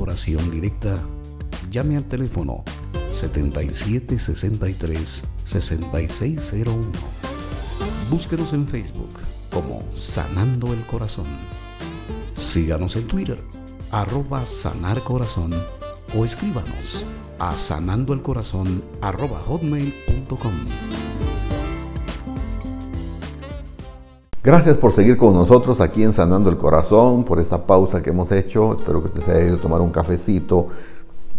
oración 0.02 0.52
directa, 0.52 1.02
llame 1.70 1.98
al 1.98 2.06
teléfono 2.06 2.64
7763 3.14 5.24
6601. 5.46 6.92
Búsquenos 8.10 8.54
en 8.54 8.68
Facebook 8.68 9.20
como 9.52 9.82
Sanando 9.94 10.74
el 10.74 10.84
Corazón. 10.86 11.28
Síganos 12.36 12.96
en 12.96 13.08
Twitter, 13.08 13.42
arroba 13.92 14.46
Sanar 14.46 15.04
Corazón, 15.04 15.52
o 16.18 16.26
escríbanos 16.26 17.06
a 17.40 17.58
sanandoelcorazón 17.58 18.84
arroba 19.02 19.40
hotmail.com. 19.40 21.11
Gracias 24.44 24.80
por 24.80 24.92
seguir 24.92 25.18
con 25.18 25.36
nosotros 25.36 25.82
aquí 25.82 26.04
en 26.04 26.14
Sanando 26.14 26.50
el 26.50 26.58
Corazón, 26.58 27.26
por 27.26 27.40
esta 27.40 27.68
pausa 27.68 28.02
que 28.02 28.10
hemos 28.10 28.32
hecho. 28.32 28.74
Espero 28.74 29.00
que 29.00 29.10
usted 29.10 29.22
se 29.22 29.32
haya 29.34 29.46
ido 29.46 29.58
a 29.58 29.62
tomar 29.62 29.82
un 29.82 29.92
cafecito 29.92 30.70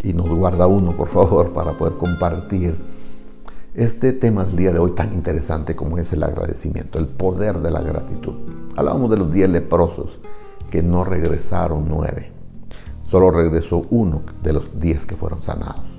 y 0.04 0.12
nos 0.12 0.28
guarda 0.28 0.68
uno, 0.68 0.96
por 0.96 1.08
favor, 1.08 1.52
para 1.52 1.76
poder 1.76 1.94
compartir 1.94 2.76
este 3.74 4.12
tema 4.12 4.44
del 4.44 4.54
día 4.54 4.70
de 4.70 4.78
hoy 4.78 4.92
tan 4.92 5.12
interesante 5.12 5.74
como 5.74 5.98
es 5.98 6.12
el 6.12 6.22
agradecimiento, 6.22 7.00
el 7.00 7.08
poder 7.08 7.58
de 7.58 7.72
la 7.72 7.82
gratitud. 7.82 8.34
Hablábamos 8.76 9.10
de 9.10 9.16
los 9.16 9.32
diez 9.32 9.50
leprosos 9.50 10.20
que 10.70 10.84
no 10.84 11.02
regresaron 11.02 11.86
nueve. 11.88 12.30
Solo 13.04 13.32
regresó 13.32 13.82
uno 13.90 14.22
de 14.44 14.52
los 14.52 14.78
diez 14.78 15.06
que 15.06 15.16
fueron 15.16 15.42
sanados. 15.42 15.98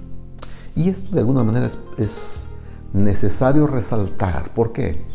Y 0.73 0.87
esto 0.87 1.11
de 1.11 1.19
alguna 1.19 1.43
manera 1.43 1.65
es, 1.65 1.77
es 1.97 2.45
necesario 2.93 3.67
resaltar. 3.67 4.51
¿Por 4.51 4.71
qué? 4.71 5.11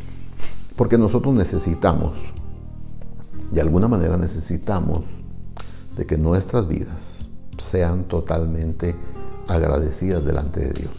Porque 0.79 0.97
nosotros 0.97 1.35
necesitamos, 1.35 2.13
de 3.51 3.61
alguna 3.61 3.89
manera 3.89 4.17
necesitamos, 4.17 5.05
de 5.97 6.07
que 6.07 6.17
nuestras 6.17 6.69
vidas 6.69 7.29
sean 7.59 8.05
totalmente 8.05 8.95
agradecidas 9.49 10.25
delante 10.25 10.61
de 10.61 10.73
Dios. 10.73 10.93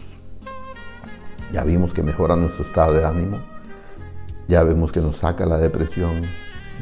Ya 1.50 1.64
vimos 1.64 1.94
que 1.94 2.02
mejora 2.02 2.36
nuestro 2.36 2.62
estado 2.62 2.92
de 2.92 3.06
ánimo, 3.06 3.40
ya 4.48 4.62
vemos 4.64 4.92
que 4.92 5.00
nos 5.00 5.16
saca 5.16 5.46
la 5.46 5.56
depresión, 5.56 6.24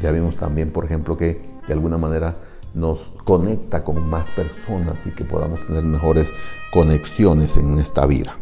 ya 0.02 0.10
vimos 0.10 0.34
también, 0.34 0.72
por 0.72 0.84
ejemplo, 0.84 1.16
que 1.16 1.40
de 1.68 1.72
alguna 1.72 1.98
manera 1.98 2.34
nos 2.74 3.12
conecta 3.22 3.84
con 3.84 4.08
más 4.08 4.28
personas 4.30 4.96
y 5.06 5.10
que 5.12 5.24
podamos 5.24 5.64
tener 5.68 5.84
mejores 5.84 6.30
conexiones 6.72 7.56
en 7.56 7.78
esta 7.78 8.06
vida. 8.06 8.36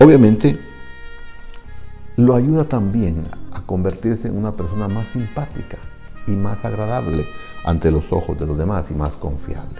Obviamente, 0.00 0.58
lo 2.18 2.34
ayuda 2.34 2.64
también 2.64 3.22
a 3.52 3.60
convertirse 3.60 4.26
en 4.26 4.36
una 4.36 4.52
persona 4.52 4.88
más 4.88 5.06
simpática 5.06 5.78
y 6.26 6.34
más 6.34 6.64
agradable 6.64 7.24
ante 7.64 7.92
los 7.92 8.12
ojos 8.12 8.36
de 8.40 8.44
los 8.44 8.58
demás 8.58 8.90
y 8.90 8.96
más 8.96 9.14
confiable. 9.14 9.76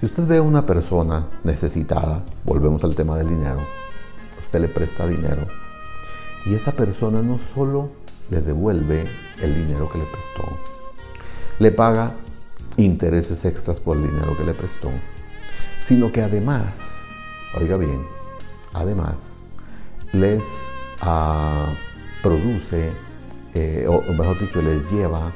Si 0.00 0.06
usted 0.06 0.26
ve 0.26 0.38
a 0.38 0.42
una 0.42 0.64
persona 0.64 1.26
necesitada, 1.44 2.24
volvemos 2.42 2.82
al 2.84 2.94
tema 2.94 3.18
del 3.18 3.28
dinero, 3.28 3.60
usted 4.46 4.60
le 4.60 4.68
presta 4.68 5.06
dinero 5.06 5.46
y 6.46 6.54
esa 6.54 6.72
persona 6.72 7.20
no 7.20 7.38
solo 7.54 7.90
le 8.30 8.40
devuelve 8.40 9.06
el 9.42 9.54
dinero 9.54 9.90
que 9.90 9.98
le 9.98 10.04
prestó, 10.04 10.56
le 11.58 11.70
paga 11.70 12.14
intereses 12.78 13.44
extras 13.44 13.78
por 13.78 13.98
el 13.98 14.04
dinero 14.04 14.34
que 14.38 14.44
le 14.44 14.54
prestó, 14.54 14.90
sino 15.84 16.10
que 16.10 16.22
además, 16.22 17.10
oiga 17.60 17.76
bien, 17.76 18.06
además 18.72 19.38
les 20.12 20.42
produce, 22.22 22.92
eh, 23.54 23.86
o, 23.88 24.02
mejor 24.12 24.38
dicho, 24.38 24.60
les 24.60 24.90
lleva 24.90 25.32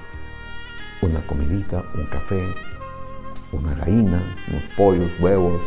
una 1.03 1.27
comidita, 1.27 1.85
un 1.95 2.07
café, 2.07 2.43
una 3.53 3.75
gallina, 3.75 4.23
unos 4.49 4.65
pollos, 4.77 5.11
huevos, 5.21 5.61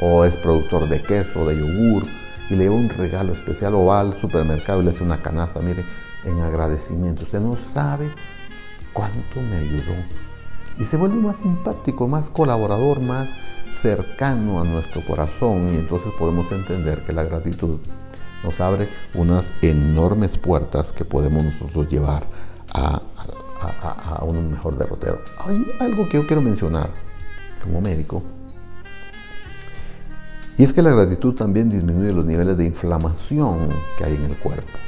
o 0.00 0.24
es 0.24 0.36
productor 0.36 0.88
de 0.88 1.00
queso, 1.02 1.46
de 1.46 1.58
yogur, 1.58 2.06
y 2.50 2.56
le 2.56 2.64
lleva 2.64 2.76
un 2.76 2.88
regalo 2.88 3.32
especial, 3.32 3.74
o 3.74 3.86
va 3.86 4.00
al 4.00 4.18
supermercado 4.18 4.80
y 4.82 4.84
le 4.84 4.90
hace 4.90 5.02
una 5.02 5.22
canasta, 5.22 5.60
mire, 5.60 5.84
en 6.24 6.40
agradecimiento. 6.40 7.24
Usted 7.24 7.40
no 7.40 7.56
sabe 7.56 8.08
cuánto 8.92 9.40
me 9.40 9.56
ayudó. 9.56 9.94
Y 10.78 10.84
se 10.84 10.96
vuelve 10.96 11.16
más 11.16 11.36
simpático, 11.36 12.08
más 12.08 12.30
colaborador, 12.30 13.00
más 13.00 13.28
cercano 13.74 14.60
a 14.60 14.64
nuestro 14.64 15.04
corazón, 15.04 15.74
y 15.74 15.76
entonces 15.76 16.12
podemos 16.18 16.50
entender 16.52 17.04
que 17.04 17.12
la 17.12 17.24
gratitud 17.24 17.78
nos 18.44 18.60
abre 18.60 18.88
unas 19.14 19.50
enormes 19.62 20.38
puertas 20.38 20.92
que 20.92 21.04
podemos 21.04 21.44
nosotros 21.44 21.88
llevar 21.88 22.24
a, 22.72 23.00
un 24.22 24.50
mejor 24.50 24.76
derrotero. 24.76 25.22
Hay 25.46 25.66
algo 25.80 26.08
que 26.08 26.18
yo 26.18 26.26
quiero 26.26 26.42
mencionar 26.42 26.90
como 27.62 27.80
médico, 27.80 28.22
y 30.56 30.64
es 30.64 30.72
que 30.72 30.82
la 30.82 30.90
gratitud 30.90 31.34
también 31.34 31.68
disminuye 31.68 32.12
los 32.12 32.24
niveles 32.24 32.56
de 32.56 32.64
inflamación 32.64 33.70
que 33.98 34.04
hay 34.04 34.14
en 34.14 34.24
el 34.24 34.38
cuerpo. 34.38 34.78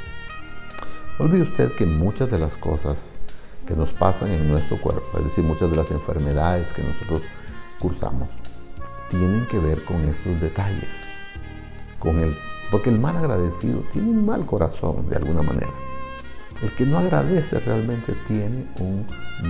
Olvide 1.18 1.42
usted 1.42 1.72
que 1.72 1.86
muchas 1.86 2.30
de 2.30 2.38
las 2.38 2.56
cosas 2.56 3.18
que 3.66 3.74
nos 3.74 3.92
pasan 3.92 4.30
en 4.30 4.48
nuestro 4.48 4.80
cuerpo, 4.80 5.18
es 5.18 5.24
decir, 5.24 5.42
muchas 5.42 5.70
de 5.70 5.76
las 5.76 5.90
enfermedades 5.90 6.72
que 6.72 6.82
nosotros 6.82 7.22
cursamos, 7.80 8.28
tienen 9.10 9.44
que 9.46 9.58
ver 9.58 9.82
con 9.84 10.00
estos 10.02 10.40
detalles, 10.40 11.04
con 11.98 12.20
el 12.20 12.36
porque 12.70 12.90
el 12.90 12.98
mal 12.98 13.16
agradecido 13.16 13.81
tiene 13.92 14.11
un 14.11 14.26
mal 14.26 14.44
corazón 14.46 15.09
de 15.09 15.16
alguna 15.16 15.42
manera. 15.42 15.72
El 16.62 16.70
que 16.72 16.87
no 16.87 16.98
agradece 16.98 17.59
realmente 17.61 18.14
tiene 18.26 18.66
un 18.81 19.05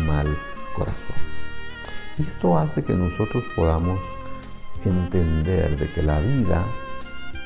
mal 0.07 0.27
corazón. 0.75 1.17
Y 2.19 2.23
esto 2.23 2.59
hace 2.59 2.83
que 2.83 2.95
nosotros 2.95 3.45
podamos 3.55 4.01
entender 4.85 5.77
de 5.77 5.91
que 5.91 6.03
la 6.03 6.19
vida 6.21 6.65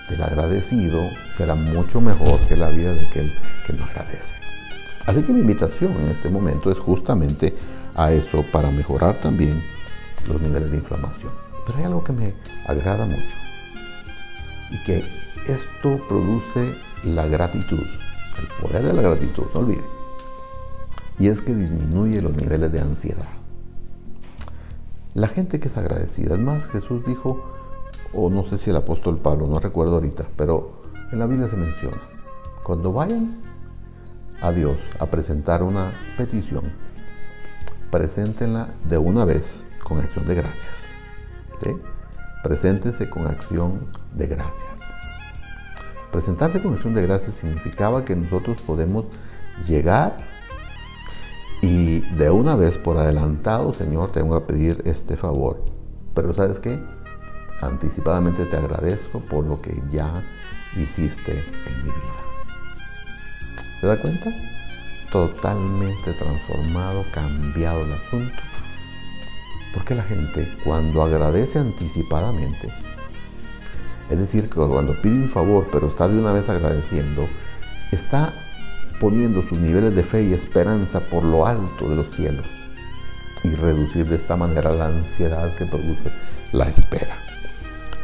del 0.08 0.22
agradecido 0.22 1.00
será 1.36 1.54
mucho 1.54 2.00
mejor 2.00 2.40
que 2.48 2.56
la 2.56 2.70
vida 2.70 2.92
de 2.92 3.06
aquel 3.06 3.32
que 3.66 3.72
no 3.72 3.84
agradece. 3.84 4.34
Así 5.06 5.22
que 5.22 5.32
mi 5.32 5.40
invitación 5.40 5.92
en 6.00 6.08
este 6.10 6.28
momento 6.28 6.70
es 6.70 6.78
justamente 6.78 7.56
a 7.94 8.12
eso 8.12 8.44
para 8.52 8.70
mejorar 8.70 9.20
también 9.20 9.62
los 10.26 10.40
niveles 10.40 10.70
de 10.70 10.78
inflamación. 10.78 11.32
Pero 11.66 11.78
hay 11.78 11.84
algo 11.84 12.04
que 12.04 12.12
me 12.12 12.34
agrada 12.66 13.06
mucho 13.06 13.36
y 14.70 14.82
que 14.84 15.19
esto 15.46 16.00
produce 16.08 16.74
la 17.04 17.26
gratitud, 17.26 17.84
el 18.38 18.46
poder 18.60 18.84
de 18.84 18.92
la 18.92 19.02
gratitud, 19.02 19.44
no 19.54 19.60
olvide. 19.60 19.84
Y 21.18 21.28
es 21.28 21.40
que 21.40 21.54
disminuye 21.54 22.20
los 22.20 22.34
niveles 22.34 22.72
de 22.72 22.80
ansiedad. 22.80 23.28
La 25.14 25.28
gente 25.28 25.60
que 25.60 25.68
es 25.68 25.76
agradecida, 25.76 26.34
es 26.34 26.40
más, 26.40 26.64
Jesús 26.66 27.04
dijo, 27.04 27.44
o 28.12 28.30
no 28.30 28.44
sé 28.44 28.58
si 28.58 28.70
el 28.70 28.76
apóstol 28.76 29.18
Pablo, 29.18 29.46
no 29.46 29.58
recuerdo 29.58 29.94
ahorita, 29.96 30.26
pero 30.36 30.80
en 31.12 31.18
la 31.18 31.26
Biblia 31.26 31.48
se 31.48 31.56
menciona, 31.56 31.98
cuando 32.62 32.92
vayan 32.92 33.40
a 34.40 34.52
Dios 34.52 34.76
a 34.98 35.06
presentar 35.06 35.62
una 35.62 35.92
petición, 36.16 36.64
preséntenla 37.90 38.68
de 38.88 38.98
una 38.98 39.24
vez 39.24 39.64
con 39.82 39.98
acción 39.98 40.26
de 40.26 40.34
gracias. 40.36 40.94
Preséntense 42.42 43.10
con 43.10 43.26
acción 43.26 43.86
de 44.14 44.26
gracias. 44.26 44.79
Presentarse 46.12 46.60
con 46.60 46.74
acción 46.74 46.94
de 46.94 47.02
gracias 47.02 47.36
significaba 47.36 48.04
que 48.04 48.16
nosotros 48.16 48.60
podemos 48.62 49.04
llegar 49.66 50.16
y 51.62 52.00
de 52.16 52.30
una 52.30 52.56
vez 52.56 52.78
por 52.78 52.96
adelantado, 52.96 53.74
Señor, 53.74 54.10
tengo 54.12 54.38
que 54.38 54.52
pedir 54.52 54.82
este 54.86 55.16
favor. 55.16 55.62
Pero 56.14 56.34
sabes 56.34 56.58
qué? 56.58 56.82
Anticipadamente 57.60 58.46
te 58.46 58.56
agradezco 58.56 59.20
por 59.20 59.44
lo 59.44 59.60
que 59.60 59.82
ya 59.90 60.24
hiciste 60.76 61.32
en 61.32 61.84
mi 61.84 61.90
vida. 61.90 62.30
¿Te 63.80 63.86
das 63.86 63.98
cuenta? 63.98 64.30
Totalmente 65.12 66.12
transformado, 66.14 67.04
cambiado 67.12 67.82
el 67.82 67.92
asunto. 67.92 68.38
Porque 69.74 69.94
la 69.94 70.02
gente 70.02 70.48
cuando 70.64 71.02
agradece 71.02 71.58
anticipadamente, 71.58 72.68
es 74.10 74.18
decir, 74.18 74.48
que 74.48 74.56
cuando 74.56 75.00
pide 75.00 75.14
un 75.14 75.28
favor, 75.28 75.66
pero 75.70 75.88
está 75.88 76.08
de 76.08 76.18
una 76.18 76.32
vez 76.32 76.48
agradeciendo, 76.48 77.28
está 77.92 78.32
poniendo 78.98 79.42
sus 79.42 79.58
niveles 79.58 79.94
de 79.94 80.02
fe 80.02 80.24
y 80.24 80.34
esperanza 80.34 81.00
por 81.00 81.24
lo 81.24 81.46
alto 81.46 81.88
de 81.88 81.96
los 81.96 82.10
cielos 82.10 82.46
y 83.44 83.54
reducir 83.54 84.06
de 84.06 84.16
esta 84.16 84.36
manera 84.36 84.72
la 84.72 84.86
ansiedad 84.86 85.54
que 85.56 85.64
produce 85.64 86.10
la 86.52 86.68
espera. 86.68 87.16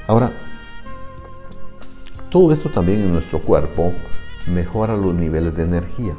Ahora, 0.06 0.30
todo 2.30 2.52
esto 2.52 2.70
también 2.70 3.02
en 3.02 3.12
nuestro 3.12 3.42
cuerpo 3.42 3.92
mejora 4.46 4.96
los 4.96 5.14
niveles 5.14 5.54
de 5.56 5.64
energía. 5.64 6.14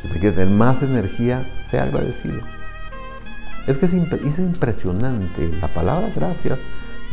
Si 0.00 0.06
usted 0.06 0.20
quiere 0.20 0.36
tener 0.36 0.54
más 0.54 0.82
energía, 0.82 1.44
sea 1.68 1.82
agradecido. 1.82 2.40
Es 3.66 3.78
que 3.78 3.86
es, 3.86 3.94
es 3.94 4.38
impresionante. 4.38 5.50
La 5.60 5.68
palabra 5.68 6.12
gracias 6.14 6.60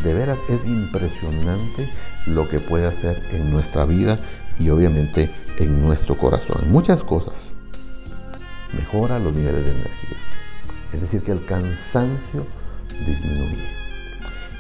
de 0.01 0.13
veras 0.13 0.39
es 0.49 0.65
impresionante 0.65 1.89
lo 2.25 2.47
que 2.49 2.60
puede 2.60 2.88
hacer 2.88 3.21
en 3.32 3.51
nuestra 3.51 3.86
vida 3.86 4.19
y 4.60 4.69
obviamente 4.69 5.29
en 5.58 5.82
nuestro 5.82 6.17
corazón. 6.17 6.71
Muchas 6.71 7.03
cosas. 7.03 7.56
Mejora 8.73 9.19
los 9.19 9.34
niveles 9.34 9.63
de 9.63 9.71
energía. 9.71 10.17
Es 10.91 11.01
decir, 11.01 11.21
que 11.21 11.32
el 11.32 11.45
cansancio 11.45 12.45
disminuye. 13.06 13.67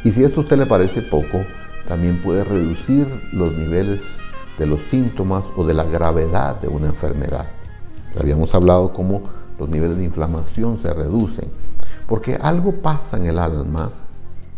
Y 0.03 0.11
si 0.11 0.23
esto 0.23 0.41
a 0.41 0.43
usted 0.43 0.57
le 0.57 0.65
parece 0.65 1.01
poco, 1.01 1.43
también 1.87 2.17
puede 2.17 2.43
reducir 2.43 3.07
los 3.31 3.53
niveles 3.53 4.17
de 4.57 4.67
los 4.67 4.81
síntomas 4.81 5.45
o 5.55 5.65
de 5.65 5.73
la 5.73 5.83
gravedad 5.83 6.59
de 6.61 6.67
una 6.67 6.87
enfermedad. 6.87 7.47
Habíamos 8.19 8.53
hablado 8.53 8.93
cómo 8.93 9.23
los 9.59 9.69
niveles 9.69 9.97
de 9.97 10.03
inflamación 10.03 10.77
se 10.77 10.93
reducen, 10.93 11.49
porque 12.07 12.35
algo 12.35 12.73
pasa 12.81 13.17
en 13.17 13.25
el 13.25 13.39
alma 13.39 13.91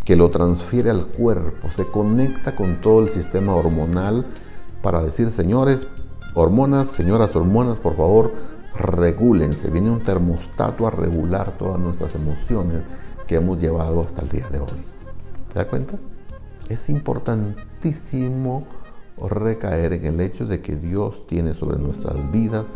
que 0.05 0.15
lo 0.15 0.29
transfiere 0.29 0.91
al 0.91 1.07
cuerpo, 1.07 1.69
se 1.71 1.85
conecta 1.85 2.55
con 2.55 2.79
todo 2.79 3.01
el 3.01 3.09
sistema 3.09 3.55
hormonal 3.55 4.25
para 4.83 5.01
decir, 5.01 5.31
señores, 5.31 5.87
hormonas, 6.35 6.89
señoras 6.89 7.35
hormonas, 7.35 7.79
por 7.79 7.97
favor, 7.97 8.31
regúlense. 8.77 9.71
Viene 9.71 9.89
un 9.89 10.03
termostato 10.03 10.85
a 10.85 10.91
regular 10.91 11.57
todas 11.57 11.79
nuestras 11.79 12.13
emociones 12.13 12.81
que 13.25 13.35
hemos 13.35 13.59
llevado 13.59 14.01
hasta 14.01 14.21
el 14.21 14.29
día 14.29 14.47
de 14.49 14.59
hoy. 14.59 14.85
¿Se 15.51 15.57
da 15.57 15.67
cuenta? 15.67 15.97
Es 16.69 16.87
importantísimo 16.89 18.67
recaer 19.17 19.93
en 19.93 20.05
el 20.05 20.21
hecho 20.21 20.45
de 20.45 20.61
que 20.61 20.75
Dios 20.75 21.25
tiene 21.25 21.53
sobre 21.53 21.79
nuestras 21.79 22.31
vidas 22.31 22.67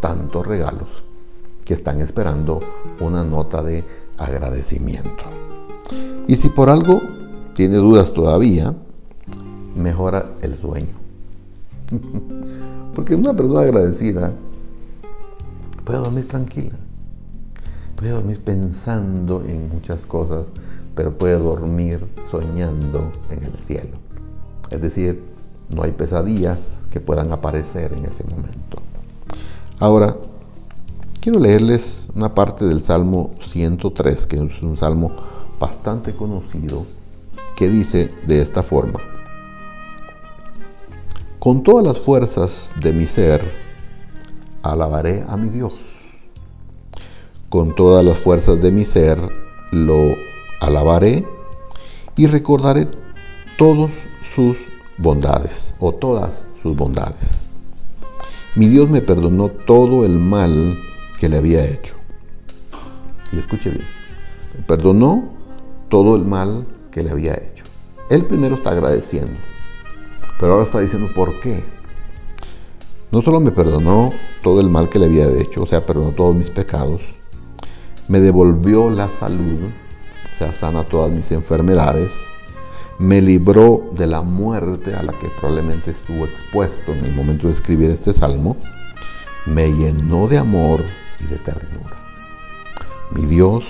tantos 0.00 0.46
regalos 0.46 1.04
que 1.66 1.74
están 1.74 2.00
esperando 2.00 2.60
una 3.00 3.24
nota 3.24 3.62
de 3.62 3.84
agradecimiento. 4.16 5.47
Y 6.26 6.36
si 6.36 6.48
por 6.48 6.70
algo 6.70 7.00
tiene 7.54 7.76
dudas 7.76 8.12
todavía, 8.12 8.74
mejora 9.74 10.34
el 10.42 10.56
sueño. 10.56 10.94
Porque 12.94 13.14
una 13.14 13.34
persona 13.34 13.60
agradecida 13.60 14.34
puede 15.84 15.98
dormir 16.00 16.26
tranquila, 16.26 16.76
puede 17.96 18.10
dormir 18.10 18.40
pensando 18.40 19.42
en 19.46 19.68
muchas 19.68 20.04
cosas, 20.04 20.48
pero 20.94 21.16
puede 21.16 21.38
dormir 21.38 22.06
soñando 22.30 23.10
en 23.30 23.44
el 23.44 23.54
cielo. 23.54 23.96
Es 24.70 24.82
decir, 24.82 25.22
no 25.70 25.82
hay 25.82 25.92
pesadillas 25.92 26.80
que 26.90 27.00
puedan 27.00 27.32
aparecer 27.32 27.92
en 27.92 28.04
ese 28.04 28.24
momento. 28.24 28.78
Ahora, 29.78 30.16
quiero 31.20 31.38
leerles 31.38 32.08
una 32.14 32.34
parte 32.34 32.64
del 32.64 32.82
Salmo 32.82 33.30
103, 33.40 34.26
que 34.26 34.36
es 34.36 34.62
un 34.62 34.76
salmo 34.76 35.12
bastante 35.58 36.14
conocido, 36.14 36.86
que 37.56 37.68
dice 37.68 38.12
de 38.26 38.42
esta 38.42 38.62
forma. 38.62 39.00
Con 41.38 41.62
todas 41.62 41.86
las 41.86 41.98
fuerzas 41.98 42.74
de 42.80 42.92
mi 42.92 43.06
ser, 43.06 43.42
alabaré 44.62 45.24
a 45.28 45.36
mi 45.36 45.48
Dios. 45.48 45.78
Con 47.48 47.74
todas 47.74 48.04
las 48.04 48.18
fuerzas 48.18 48.60
de 48.60 48.70
mi 48.70 48.84
ser, 48.84 49.18
lo 49.70 50.14
alabaré 50.60 51.26
y 52.16 52.26
recordaré 52.26 52.88
todos 53.56 53.90
sus 54.34 54.56
bondades 54.98 55.74
o 55.78 55.92
todas 55.92 56.42
sus 56.62 56.76
bondades. 56.76 57.48
Mi 58.54 58.68
Dios 58.68 58.90
me 58.90 59.00
perdonó 59.00 59.48
todo 59.48 60.04
el 60.04 60.18
mal 60.18 60.76
que 61.20 61.28
le 61.28 61.38
había 61.38 61.64
hecho. 61.64 61.94
Y 63.32 63.38
escuche 63.38 63.70
bien, 63.70 63.84
perdonó 64.66 65.37
todo 65.88 66.16
el 66.16 66.24
mal 66.24 66.66
que 66.90 67.02
le 67.02 67.10
había 67.10 67.34
hecho. 67.34 67.64
Él 68.10 68.24
primero 68.24 68.54
está 68.54 68.70
agradeciendo, 68.70 69.38
pero 70.38 70.52
ahora 70.52 70.64
está 70.64 70.80
diciendo 70.80 71.10
por 71.14 71.40
qué. 71.40 71.62
No 73.10 73.22
solo 73.22 73.40
me 73.40 73.50
perdonó 73.50 74.12
todo 74.42 74.60
el 74.60 74.70
mal 74.70 74.88
que 74.88 74.98
le 74.98 75.06
había 75.06 75.28
hecho, 75.28 75.62
o 75.62 75.66
sea, 75.66 75.86
perdonó 75.86 76.12
todos 76.12 76.36
mis 76.36 76.50
pecados, 76.50 77.02
me 78.06 78.20
devolvió 78.20 78.90
la 78.90 79.08
salud, 79.08 79.60
o 79.62 80.38
sea, 80.38 80.52
sana 80.52 80.84
todas 80.84 81.10
mis 81.10 81.30
enfermedades, 81.32 82.12
me 82.98 83.22
libró 83.22 83.90
de 83.96 84.06
la 84.06 84.22
muerte 84.22 84.94
a 84.94 85.02
la 85.02 85.12
que 85.12 85.28
probablemente 85.40 85.90
estuvo 85.90 86.24
expuesto 86.24 86.92
en 86.92 87.04
el 87.04 87.14
momento 87.14 87.46
de 87.46 87.54
escribir 87.54 87.90
este 87.90 88.12
salmo, 88.12 88.56
me 89.46 89.72
llenó 89.72 90.26
de 90.26 90.38
amor 90.38 90.80
y 91.20 91.24
de 91.24 91.36
ternura. 91.36 91.96
Mi 93.12 93.24
Dios 93.24 93.64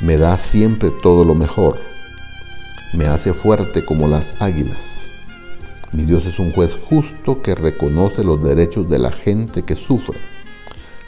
me 0.00 0.16
da 0.16 0.38
siempre 0.38 0.90
todo 1.02 1.24
lo 1.24 1.34
mejor, 1.34 1.78
me 2.94 3.06
hace 3.06 3.32
fuerte 3.32 3.84
como 3.84 4.08
las 4.08 4.34
águilas. 4.40 5.10
Mi 5.92 6.02
Dios 6.02 6.26
es 6.26 6.38
un 6.38 6.52
juez 6.52 6.72
justo 6.88 7.42
que 7.42 7.54
reconoce 7.54 8.24
los 8.24 8.42
derechos 8.42 8.88
de 8.90 8.98
la 8.98 9.12
gente 9.12 9.62
que 9.62 9.76
sufre. 9.76 10.18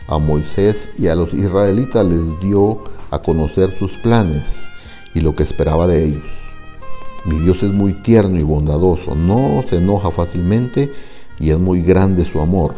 A 0.07 0.19
Moisés 0.19 0.91
y 0.99 1.09
a 1.09 1.15
los 1.15 1.35
israelitas 1.35 2.07
les 2.07 2.41
dio 2.41 2.85
a 3.11 3.21
conocer 3.21 3.71
sus 3.71 3.93
planes 3.93 4.45
y 5.15 5.21
lo 5.21 5.35
que 5.35 5.43
esperaba 5.43 5.87
de 5.87 6.05
ellos 6.05 6.39
mi 7.29 7.39
Dios 7.41 7.63
es 7.63 7.73
muy 7.73 7.93
tierno 7.93 8.39
y 8.39 8.43
bondadoso, 8.43 9.15
no 9.15 9.63
se 9.69 9.77
enoja 9.77 10.11
fácilmente 10.11 10.91
y 11.39 11.51
es 11.51 11.59
muy 11.59 11.83
grande 11.83 12.25
su 12.25 12.41
amor. 12.41 12.75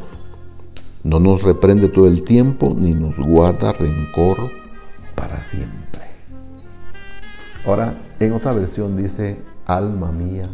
No 1.04 1.20
nos 1.20 1.42
reprende 1.42 1.88
todo 1.88 2.08
el 2.08 2.22
tiempo 2.22 2.74
ni 2.76 2.92
nos 2.92 3.16
guarda 3.16 3.72
rencor 3.72 4.50
para 5.14 5.40
siempre. 5.40 5.89
Ahora, 7.66 7.94
en 8.18 8.32
otra 8.32 8.52
versión 8.52 8.96
dice, 8.96 9.38
alma 9.66 10.10
mía, 10.12 10.48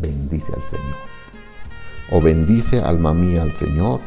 bendice 0.00 0.52
al 0.54 0.62
Señor. 0.62 0.96
O 2.10 2.20
bendice, 2.20 2.80
alma 2.80 3.12
mía, 3.12 3.42
al 3.42 3.52
Señor, 3.52 4.00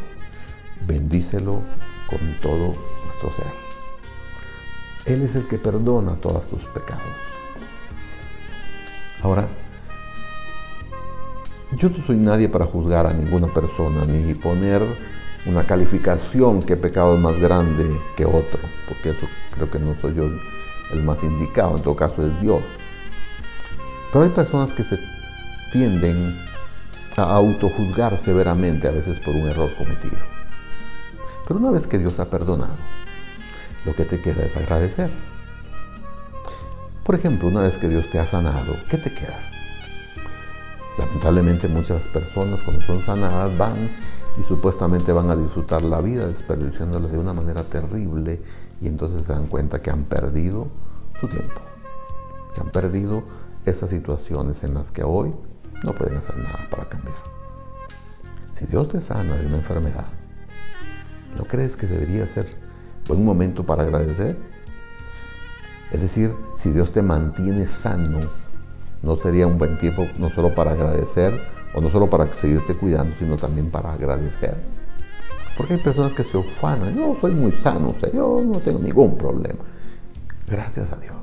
bendícelo 0.86 1.62
con 2.10 2.20
todo 2.42 2.74
nuestro 3.06 3.32
ser. 3.36 5.14
Él 5.14 5.24
es 5.24 5.36
el 5.36 5.48
que 5.48 5.58
perdona 5.58 6.16
todos 6.16 6.48
tus 6.48 6.64
pecados. 6.66 7.04
Ahora, 9.24 9.48
yo 11.76 11.90
no 11.90 12.06
soy 12.06 12.18
nadie 12.18 12.48
para 12.48 12.66
juzgar 12.66 13.08
a 13.08 13.14
ninguna 13.14 13.54
persona 13.54 14.06
ni 14.06 14.34
poner 14.36 14.82
una 15.46 15.64
calificación 15.64 16.64
qué 16.64 16.78
pecado 16.78 17.16
es 17.16 17.22
más 17.22 17.38
grande 17.40 17.86
que 18.16 18.26
otro, 18.26 18.60
porque 18.88 19.10
eso 19.10 19.28
creo 19.54 19.70
que 19.70 19.80
no 19.80 20.00
soy 20.00 20.14
yo 20.14 20.30
el 20.92 21.04
más 21.04 21.24
indicado, 21.24 21.78
en 21.78 21.84
todo 21.84 21.96
caso 21.96 22.26
es 22.26 22.42
Dios. 22.42 22.62
Pero 24.12 24.24
hay 24.24 24.32
personas 24.32 24.74
que 24.74 24.84
se 24.84 25.00
tienden 25.72 26.38
a 27.18 27.24
autojuzgar 27.36 28.18
severamente 28.18 28.88
a 28.88 28.92
veces 28.92 29.20
por 29.20 29.36
un 29.36 29.48
error 29.48 29.70
cometido. 29.78 30.18
Pero 31.48 31.60
una 31.60 31.72
vez 31.72 31.88
que 31.88 31.98
Dios 31.98 32.20
ha 32.20 32.30
perdonado, 32.30 32.76
lo 33.86 33.96
que 33.96 34.06
te 34.06 34.20
queda 34.20 34.44
es 34.44 34.56
agradecer. 34.56 35.10
Por 37.04 37.16
ejemplo, 37.16 37.48
una 37.48 37.62
vez 37.62 37.78
que 37.78 37.88
Dios 37.88 38.10
te 38.12 38.20
ha 38.20 38.26
sanado, 38.26 38.76
¿qué 38.90 38.98
te 38.98 39.14
queda? 39.14 39.40
Lamentablemente 40.98 41.68
muchas 41.68 42.08
personas 42.08 42.64
cuando 42.64 42.86
son 42.86 43.02
sanadas 43.06 43.58
van 43.58 43.90
y 44.40 44.44
supuestamente 44.44 45.14
van 45.14 45.30
a 45.30 45.36
disfrutar 45.36 45.84
la 45.84 46.02
vida 46.02 46.28
desperdiciándola 46.28 47.08
de 47.08 47.18
una 47.18 47.34
manera 47.34 47.64
terrible 47.64 48.42
y 48.82 48.88
entonces 48.88 49.24
se 49.26 49.34
dan 49.34 49.48
cuenta 49.48 49.82
que 49.82 49.90
han 49.90 50.06
perdido 50.06 50.68
su 51.20 51.28
tiempo, 51.28 51.62
que 52.54 52.62
han 52.62 52.70
perdido 52.70 53.24
esas 53.66 53.90
situaciones 53.90 54.64
en 54.64 54.74
las 54.74 54.92
que 54.92 55.04
hoy 55.04 55.34
no 55.84 55.94
pueden 55.94 56.18
hacer 56.18 56.38
nada 56.38 56.60
para 56.70 56.86
cambiar. 56.86 57.18
Si 58.54 58.66
Dios 58.66 58.90
te 58.90 59.02
sana 59.02 59.36
de 59.36 59.46
una 59.46 59.58
enfermedad, 59.58 60.06
¿no 61.38 61.46
crees 61.46 61.76
que 61.76 61.88
debería 61.88 62.26
ser 62.26 62.48
buen 63.08 63.24
momento 63.24 63.66
para 63.66 63.84
agradecer? 63.84 64.42
Es 65.92 66.02
decir, 66.02 66.34
si 66.56 66.72
Dios 66.72 66.92
te 66.92 67.02
mantiene 67.02 67.66
sano, 67.66 68.20
no 69.02 69.16
sería 69.16 69.48
un 69.48 69.58
buen 69.58 69.78
tiempo 69.78 70.06
no 70.18 70.30
solo 70.30 70.54
para 70.56 70.72
agradecer 70.72 71.40
o 71.74 71.82
no 71.82 71.90
solo 71.90 72.10
para 72.10 72.32
seguirte 72.34 72.76
cuidando, 72.76 73.16
sino 73.18 73.38
también 73.38 73.70
para 73.70 73.94
agradecer. 73.94 74.56
Porque 75.58 75.74
hay 75.74 75.80
personas 75.80 76.14
que 76.14 76.24
se 76.24 76.38
ufanan, 76.38 76.96
yo 76.96 77.18
soy 77.20 77.32
muy 77.32 77.52
sano, 77.52 77.96
yo 78.14 78.44
no 78.46 78.60
tengo 78.60 78.80
ningún 78.80 79.18
problema. 79.18 79.64
Gracias 80.48 80.92
a 80.92 80.98
Dios. 80.98 81.16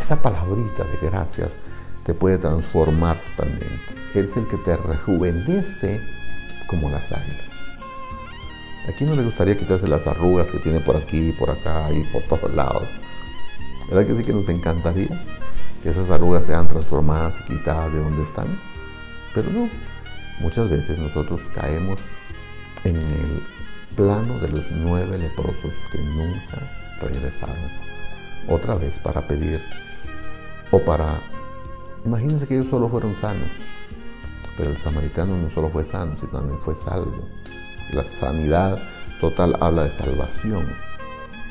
Esa 0.00 0.20
palabrita 0.22 0.84
de 0.84 0.96
gracias 1.06 1.58
te 2.04 2.14
puede 2.14 2.38
transformar 2.38 3.18
totalmente. 3.18 3.68
Él 4.14 4.24
es 4.24 4.36
el 4.36 4.48
que 4.48 4.56
te 4.56 4.76
rejuvenece 4.76 6.00
como 6.66 6.88
las 6.88 7.12
águilas. 7.12 7.50
¿A 8.88 8.92
quién 8.92 9.10
no 9.10 9.16
le 9.16 9.22
gustaría 9.22 9.56
quitarse 9.56 9.86
las 9.86 10.06
arrugas 10.06 10.50
que 10.50 10.58
tiene 10.58 10.80
por 10.80 10.96
aquí, 10.96 11.32
por 11.38 11.50
acá 11.50 11.92
y 11.92 12.02
por 12.04 12.22
todos 12.22 12.54
lados? 12.54 12.88
¿Verdad 13.88 14.06
que 14.06 14.16
sí 14.16 14.24
que 14.24 14.32
nos 14.32 14.48
encantaría 14.48 15.08
que 15.82 15.90
esas 15.90 16.10
arrugas 16.10 16.46
sean 16.46 16.66
transformadas 16.68 17.34
y 17.40 17.52
quitadas 17.52 17.92
de 17.92 18.00
donde 18.00 18.22
están? 18.22 18.46
Pero 19.34 19.50
no. 19.50 19.68
Muchas 20.40 20.70
veces 20.70 20.98
nosotros 20.98 21.40
caemos 21.54 21.98
en 22.84 22.96
el 22.96 23.42
plano 23.96 24.38
de 24.38 24.48
los 24.48 24.64
nueve 24.70 25.18
leprosos 25.18 25.72
que 25.92 25.98
nunca 25.98 26.58
regresaron 27.00 27.56
otra 28.48 28.74
vez 28.74 28.98
para 28.98 29.26
pedir 29.26 29.60
o 30.70 30.78
para... 30.80 31.20
Imagínense 32.04 32.46
que 32.46 32.54
ellos 32.54 32.70
solo 32.70 32.88
fueron 32.88 33.14
sanos, 33.20 33.48
pero 34.56 34.70
el 34.70 34.78
samaritano 34.78 35.36
no 35.36 35.50
solo 35.50 35.70
fue 35.70 35.84
sano, 35.84 36.16
sino 36.16 36.32
también 36.32 36.58
fue 36.60 36.74
salvo. 36.74 37.28
La 37.92 38.04
sanidad 38.04 38.78
total 39.20 39.56
habla 39.60 39.84
de 39.84 39.90
salvación 39.90 40.66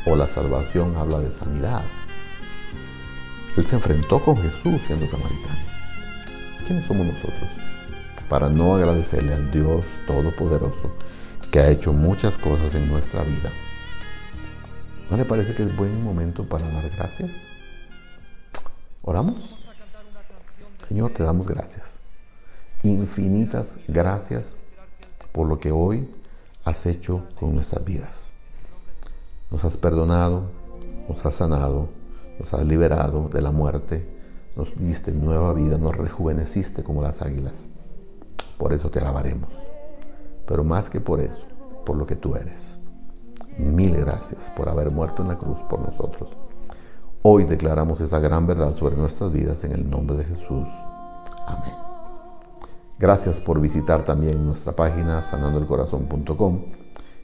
o 0.05 0.15
la 0.15 0.27
salvación 0.27 0.95
habla 0.97 1.19
de 1.19 1.31
sanidad. 1.31 1.83
Él 3.57 3.65
se 3.65 3.75
enfrentó 3.75 4.23
con 4.23 4.37
Jesús 4.37 4.81
siendo 4.87 5.05
samaritano. 5.05 5.59
¿Quiénes 6.65 6.85
somos 6.85 7.05
nosotros? 7.05 7.49
Para 8.27 8.49
no 8.49 8.75
agradecerle 8.75 9.33
al 9.33 9.51
Dios 9.51 9.85
Todopoderoso 10.07 10.93
que 11.51 11.59
ha 11.59 11.69
hecho 11.69 11.93
muchas 11.93 12.35
cosas 12.37 12.75
en 12.75 12.87
nuestra 12.87 13.23
vida. 13.23 13.51
¿No 15.09 15.17
le 15.17 15.25
parece 15.25 15.55
que 15.55 15.63
es 15.63 15.75
buen 15.75 16.03
momento 16.03 16.47
para 16.47 16.69
dar 16.69 16.87
gracias? 16.89 17.31
¿Oramos? 19.01 19.41
Señor, 20.87 21.11
te 21.11 21.23
damos 21.23 21.47
gracias. 21.47 21.99
Infinitas 22.83 23.77
gracias 23.87 24.55
por 25.31 25.47
lo 25.47 25.59
que 25.59 25.71
hoy 25.71 26.09
has 26.65 26.85
hecho 26.85 27.25
con 27.39 27.55
nuestras 27.55 27.83
vidas. 27.83 28.33
Nos 29.49 29.63
has 29.65 29.77
perdonado, 29.77 30.51
nos 31.07 31.25
has 31.25 31.35
sanado, 31.35 31.89
nos 32.37 32.53
has 32.53 32.65
liberado 32.65 33.29
de 33.29 33.41
la 33.41 33.51
muerte, 33.51 34.05
nos 34.55 34.77
diste 34.79 35.11
nueva 35.11 35.53
vida, 35.53 35.77
nos 35.77 35.95
rejuveneciste 35.95 36.83
como 36.83 37.01
las 37.01 37.21
águilas. 37.21 37.69
Por 38.57 38.73
eso 38.73 38.89
te 38.89 38.99
alabaremos. 38.99 39.68
Pero 40.49 40.63
más 40.63 40.89
que 40.89 40.99
por 40.99 41.21
eso, 41.21 41.43
por 41.85 41.95
lo 41.95 42.07
que 42.07 42.15
tú 42.15 42.35
eres. 42.35 42.79
Mil 43.59 43.95
gracias 43.95 44.49
por 44.49 44.67
haber 44.67 44.89
muerto 44.89 45.21
en 45.21 45.27
la 45.27 45.37
cruz 45.37 45.59
por 45.69 45.79
nosotros. 45.79 46.35
Hoy 47.21 47.43
declaramos 47.43 48.01
esa 48.01 48.19
gran 48.19 48.47
verdad 48.47 48.75
sobre 48.75 48.95
nuestras 48.95 49.31
vidas 49.31 49.63
en 49.63 49.73
el 49.73 49.87
nombre 49.87 50.17
de 50.17 50.25
Jesús. 50.25 50.67
Amén. 51.45 51.75
Gracias 52.97 53.39
por 53.39 53.61
visitar 53.61 54.05
también 54.05 54.43
nuestra 54.43 54.73
página 54.73 55.21
sanandoelcorazón.com 55.21 56.61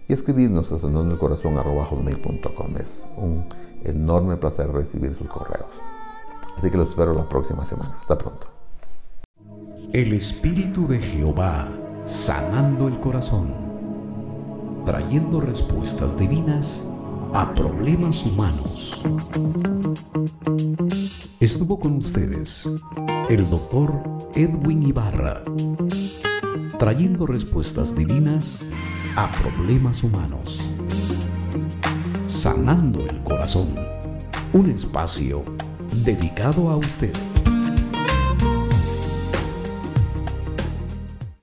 y 0.07 0.13
escribirnos 0.13 0.71
a 0.71 0.77
sanandoelcorazón.com. 0.77 2.77
Es 2.77 3.07
un 3.17 3.47
enorme 3.83 4.37
placer 4.37 4.71
recibir 4.71 5.15
sus 5.15 5.29
correos. 5.29 5.79
Así 6.55 6.69
que 6.69 6.77
los 6.77 6.89
espero 6.89 7.15
la 7.15 7.27
próxima 7.27 7.65
semana. 7.65 7.97
Hasta 8.01 8.19
pronto. 8.19 8.49
El 9.93 10.13
Espíritu 10.13 10.87
de 10.87 10.99
Jehová 10.99 11.84
sanando 12.05 12.87
el 12.87 12.99
corazón, 12.99 13.51
trayendo 14.85 15.41
respuestas 15.41 16.15
divinas 16.17 16.87
a 17.33 17.51
problemas 17.55 18.23
humanos. 18.25 19.01
Estuvo 21.39 21.79
con 21.79 21.97
ustedes 21.97 22.69
el 23.27 23.49
doctor 23.49 24.03
Edwin 24.35 24.83
Ibarra, 24.83 25.41
trayendo 26.77 27.25
respuestas 27.25 27.95
divinas 27.95 28.59
a 29.15 29.31
problemas 29.31 30.03
humanos. 30.03 30.59
Sanando 32.27 32.99
el 33.01 33.23
corazón, 33.23 33.67
un 34.53 34.69
espacio 34.69 35.43
dedicado 36.03 36.69
a 36.69 36.77
usted. 36.77 37.13